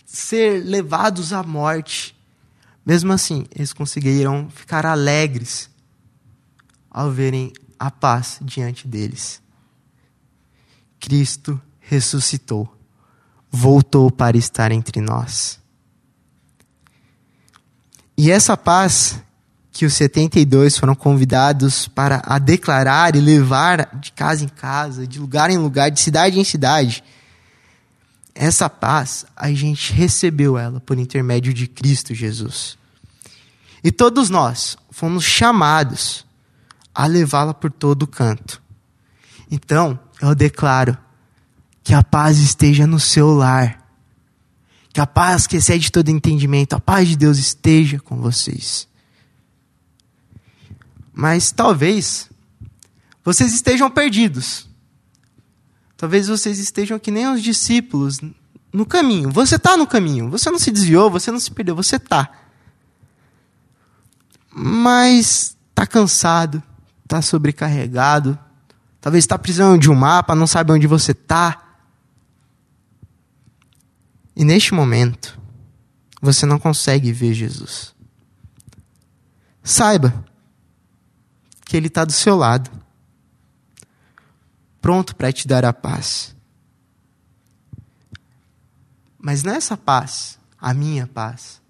ser 0.07 0.64
levados 0.64 1.33
à 1.33 1.42
morte, 1.42 2.16
mesmo 2.88 3.12
assim, 3.12 3.44
eles 3.55 3.74
conseguiram 3.74 4.48
ficar 4.48 4.87
alegres 4.87 5.68
ao 6.90 7.11
verem 7.11 7.53
a 7.79 7.90
paz 7.90 8.38
diante 8.40 8.88
deles. 8.88 9.42
Cristo 10.98 11.61
ressuscitou, 11.81 12.66
voltou 13.51 14.11
para 14.11 14.38
estar 14.38 14.72
entre 14.72 15.03
nós. 15.03 15.61
E 18.16 18.31
essa 18.31 18.57
paz 18.57 19.22
que 19.70 19.85
os 19.85 19.92
72 19.92 20.79
foram 20.79 20.94
convidados 20.94 21.88
para 21.88 22.22
a 22.24 22.38
declarar 22.38 23.14
e 23.14 23.20
levar 23.20 23.98
de 24.01 24.12
casa 24.12 24.44
em 24.44 24.48
casa, 24.48 25.07
de 25.07 25.18
lugar 25.18 25.51
em 25.51 25.59
lugar, 25.59 25.90
de 25.90 26.01
cidade 26.01 26.40
em 26.40 26.44
cidade, 26.44 27.05
essa 28.40 28.70
paz 28.70 29.27
a 29.35 29.53
gente 29.53 29.92
recebeu 29.92 30.57
ela 30.57 30.79
por 30.79 30.96
intermédio 30.96 31.53
de 31.53 31.66
Cristo 31.66 32.14
Jesus. 32.14 32.79
E 33.83 33.90
todos 33.90 34.31
nós 34.31 34.79
fomos 34.92 35.24
chamados 35.24 36.24
a 36.94 37.05
levá-la 37.07 37.53
por 37.53 37.72
todo 37.72 38.07
canto. 38.07 38.62
Então, 39.51 39.98
eu 40.22 40.37
declaro 40.37 40.96
que 41.83 41.92
a 41.92 42.05
paz 42.05 42.38
esteja 42.38 42.87
no 42.87 43.01
seu 43.01 43.35
lar. 43.35 43.85
Que 44.92 45.01
a 45.01 45.07
paz 45.07 45.48
que 45.48 45.57
excede 45.57 45.90
todo 45.90 46.09
entendimento, 46.09 46.74
a 46.74 46.81
paz 46.81 47.09
de 47.09 47.16
Deus 47.16 47.38
esteja 47.38 47.98
com 47.98 48.18
vocês. 48.18 48.87
Mas 51.12 51.51
talvez 51.51 52.31
vocês 53.24 53.53
estejam 53.53 53.90
perdidos. 53.90 54.67
Talvez 55.98 56.28
vocês 56.28 56.61
estejam 56.61 56.96
que 56.96 57.11
nem 57.11 57.26
os 57.26 57.42
discípulos 57.42 58.20
no 58.72 58.87
caminho. 58.87 59.32
Você 59.32 59.56
está 59.56 59.76
no 59.76 59.84
caminho. 59.84 60.30
Você 60.30 60.48
não 60.48 60.58
se 60.58 60.70
desviou, 60.70 61.11
você 61.11 61.32
não 61.32 61.40
se 61.40 61.50
perdeu, 61.50 61.74
você 61.74 61.96
está. 61.96 62.30
Mas 64.48 65.56
está 65.70 65.84
cansado, 65.84 66.62
está 67.02 67.20
sobrecarregado. 67.20 68.38
Talvez 69.00 69.24
está 69.24 69.37
precisando 69.37 69.80
de 69.80 69.90
um 69.90 69.94
mapa, 69.96 70.37
não 70.37 70.46
sabe 70.46 70.70
onde 70.70 70.87
você 70.87 71.11
está. 71.11 71.64
E 74.37 74.44
neste 74.44 74.72
momento, 74.72 75.37
você 76.22 76.46
não 76.46 76.61
consegue 76.61 77.11
ver 77.11 77.34
Jesus. 77.34 77.92
Saiba 79.64 80.24
que 81.64 81.76
Ele 81.76 81.88
está 81.88 82.04
do 82.04 82.12
seu 82.12 82.37
lado, 82.37 82.70
pronto 84.88 85.14
para 85.14 85.31
te 85.31 85.46
dar 85.46 85.66
a 85.66 85.72
paz. 85.74 86.35
Mas 89.18 89.42
não 89.42 89.53
é 89.53 89.77
paz, 89.77 90.38
a 90.59 90.72
minha 90.72 91.07
paz, 91.07 91.61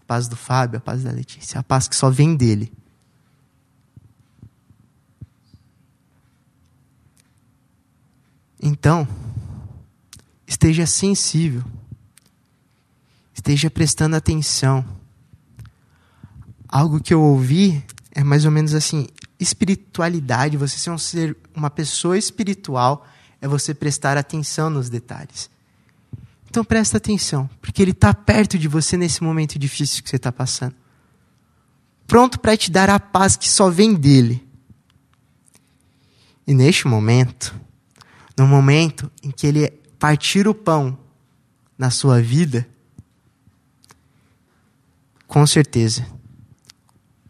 a 0.00 0.04
paz 0.06 0.26
do 0.26 0.34
Fábio, 0.34 0.78
a 0.78 0.80
paz 0.80 1.04
da 1.04 1.12
Letícia, 1.12 1.60
a 1.60 1.62
paz 1.62 1.86
que 1.86 1.94
só 1.94 2.10
vem 2.10 2.34
dele. 2.34 2.72
Então, 8.60 9.06
esteja 10.44 10.84
sensível 10.84 11.62
esteja 13.32 13.70
prestando 13.70 14.16
atenção. 14.16 14.84
Algo 16.68 17.00
que 17.00 17.14
eu 17.14 17.22
ouvi 17.22 17.84
é 18.10 18.24
mais 18.24 18.44
ou 18.44 18.50
menos 18.50 18.74
assim: 18.74 19.06
espiritualidade, 19.38 20.56
você 20.56 20.78
ser 20.78 20.90
um 20.90 20.98
ser, 20.98 21.36
uma 21.54 21.70
pessoa 21.70 22.16
espiritual, 22.16 23.06
é 23.40 23.48
você 23.48 23.74
prestar 23.74 24.16
atenção 24.16 24.70
nos 24.70 24.88
detalhes. 24.88 25.50
Então 26.48 26.64
presta 26.64 26.98
atenção, 26.98 27.50
porque 27.60 27.82
Ele 27.82 27.90
está 27.90 28.14
perto 28.14 28.58
de 28.58 28.68
você 28.68 28.96
nesse 28.96 29.22
momento 29.22 29.58
difícil 29.58 30.02
que 30.02 30.08
você 30.08 30.16
está 30.16 30.30
passando. 30.30 30.74
Pronto 32.06 32.38
para 32.38 32.56
te 32.56 32.70
dar 32.70 32.88
a 32.88 33.00
paz 33.00 33.36
que 33.36 33.48
só 33.48 33.70
vem 33.70 33.94
dele. 33.94 34.46
E 36.46 36.54
neste 36.54 36.86
momento, 36.86 37.54
no 38.36 38.46
momento 38.46 39.10
em 39.22 39.30
que 39.30 39.46
Ele 39.46 39.68
partir 39.98 40.46
o 40.46 40.54
pão 40.54 40.98
na 41.76 41.90
sua 41.90 42.20
vida, 42.20 42.68
com 45.26 45.44
certeza, 45.46 46.06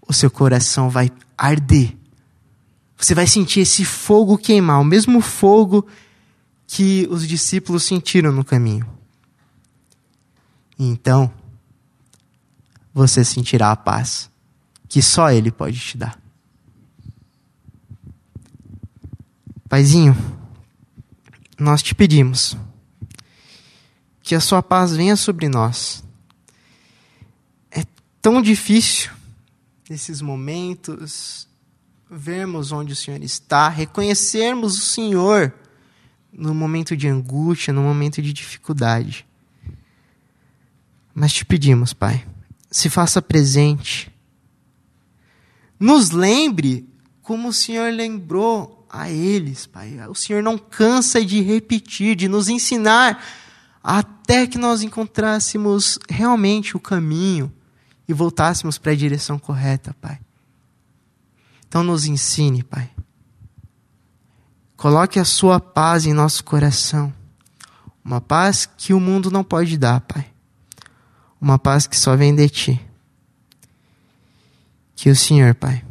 o 0.07 0.13
seu 0.13 0.31
coração 0.31 0.89
vai 0.89 1.11
arder. 1.37 1.97
Você 2.97 3.15
vai 3.15 3.27
sentir 3.27 3.61
esse 3.61 3.85
fogo 3.85 4.39
queimar, 4.39 4.81
o 4.81 4.85
mesmo 4.85 5.21
fogo 5.21 5.87
que 6.67 7.07
os 7.11 7.27
discípulos 7.27 7.85
sentiram 7.85 8.33
no 8.33 8.45
caminho. 8.45 8.89
Então, 10.79 11.33
você 12.93 13.25
sentirá 13.25 13.71
a 13.71 13.77
paz 13.77 14.31
que 14.89 15.03
só 15.03 15.31
Ele 15.31 15.51
pode 15.51 15.79
te 15.79 15.97
dar. 15.97 16.19
Paizinho, 19.69 20.17
nós 21.59 21.83
te 21.83 21.95
pedimos 21.95 22.57
que 24.23 24.35
a 24.35 24.41
Sua 24.41 24.63
paz 24.63 24.95
venha 24.95 25.17
sobre 25.17 25.49
nós 25.49 26.05
tão 28.25 28.41
difícil 28.41 29.11
nesses 29.89 30.21
momentos 30.21 31.49
vermos 32.11 32.73
onde 32.73 32.93
o 32.93 32.97
Senhor 32.97 33.23
está, 33.23 33.69
reconhecermos 33.69 34.79
o 34.79 34.83
Senhor 34.83 35.53
no 36.33 36.55
momento 36.55 36.97
de 36.97 37.09
angústia, 37.09 37.73
no 37.73 37.83
momento 37.83 38.21
de 38.21 38.33
dificuldade. 38.33 39.27
Mas 41.15 41.33
te 41.33 41.45
pedimos, 41.45 41.93
Pai, 41.93 42.27
se 42.71 42.91
faça 42.91 43.23
presente. 43.23 44.11
Nos 45.79 46.11
lembre 46.11 46.89
como 47.23 47.49
o 47.49 47.53
Senhor 47.53 47.93
lembrou 47.93 48.87
a 48.91 49.11
eles, 49.11 49.67
Pai. 49.67 49.99
O 50.09 50.15
Senhor 50.15 50.43
não 50.43 50.59
cansa 50.59 51.25
de 51.25 51.41
repetir, 51.41 52.17
de 52.17 52.29
nos 52.29 52.49
ensinar 52.49 53.23
até 53.83 54.47
que 54.47 54.59
nós 54.59 54.83
encontrássemos 54.83 55.99
realmente 56.09 56.77
o 56.77 56.81
caminho 56.81 57.53
e 58.09 58.13
voltássemos 58.13 58.79
para 58.79 58.93
a 58.93 58.97
direção 58.97 59.39
correta, 59.39 59.95
Pai. 60.01 60.19
Então 61.67 61.83
nos 61.83 62.07
ensine, 62.07 62.63
Pai. 62.63 62.91
Coloque 64.77 65.19
a 65.19 65.25
sua 65.25 65.59
paz 65.59 66.07
em 66.07 66.13
nosso 66.13 66.45
coração. 66.45 67.13
Uma 68.05 68.21
paz 68.21 68.69
que 68.77 68.93
o 68.93 69.01
mundo 69.01 69.31
não 69.31 69.43
pode 69.43 69.79
dar, 69.79 70.01
Pai. 70.01 70.27
Uma 71.41 71.59
paz 71.59 71.87
que 71.87 71.97
só 71.97 72.15
vem 72.15 72.35
de 72.35 72.49
Ti. 72.49 72.87
Que 74.95 75.11
o 75.11 75.17
Senhor, 75.17 75.55
Pai, 75.55 75.83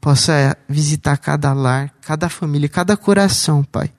possa 0.00 0.56
visitar 0.68 1.16
cada 1.18 1.52
lar, 1.52 1.94
cada 2.00 2.28
família, 2.28 2.68
cada 2.68 2.96
coração, 2.96 3.62
Pai. 3.62 3.92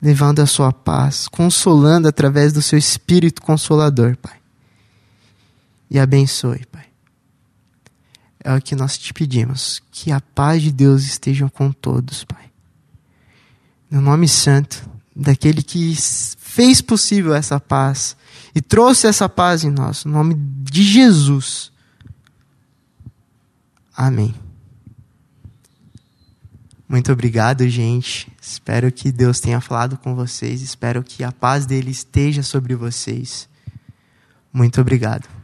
Levando 0.00 0.40
a 0.40 0.46
sua 0.46 0.72
paz, 0.72 1.26
consolando 1.26 2.06
através 2.06 2.52
do 2.52 2.62
seu 2.62 2.78
Espírito 2.78 3.42
Consolador, 3.42 4.16
Pai 4.16 4.45
e 5.90 5.98
abençoe, 5.98 6.64
Pai. 6.66 6.86
É 8.42 8.54
o 8.54 8.60
que 8.60 8.76
nós 8.76 8.96
te 8.96 9.12
pedimos, 9.12 9.82
que 9.90 10.12
a 10.12 10.20
paz 10.20 10.62
de 10.62 10.70
Deus 10.70 11.04
esteja 11.04 11.48
com 11.50 11.72
todos, 11.72 12.24
Pai. 12.24 12.50
No 13.90 14.00
nome 14.00 14.28
santo 14.28 14.88
daquele 15.14 15.62
que 15.62 15.94
fez 16.38 16.80
possível 16.80 17.34
essa 17.34 17.58
paz 17.58 18.16
e 18.54 18.60
trouxe 18.60 19.06
essa 19.06 19.28
paz 19.28 19.64
em 19.64 19.70
nós, 19.70 20.04
no 20.04 20.12
nome 20.12 20.34
de 20.34 20.82
Jesus. 20.82 21.72
Amém. 23.96 24.34
Muito 26.88 27.10
obrigado, 27.10 27.68
gente. 27.68 28.30
Espero 28.40 28.92
que 28.92 29.10
Deus 29.10 29.40
tenha 29.40 29.60
falado 29.60 29.98
com 29.98 30.14
vocês. 30.14 30.62
Espero 30.62 31.02
que 31.02 31.24
a 31.24 31.32
paz 31.32 31.66
dele 31.66 31.90
esteja 31.90 32.42
sobre 32.42 32.74
vocês. 32.74 33.48
Muito 34.52 34.80
obrigado. 34.80 35.35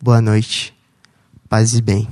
Boa 0.00 0.20
noite. 0.22 0.72
Paz 1.48 1.74
e 1.74 1.82
bem. 1.82 2.06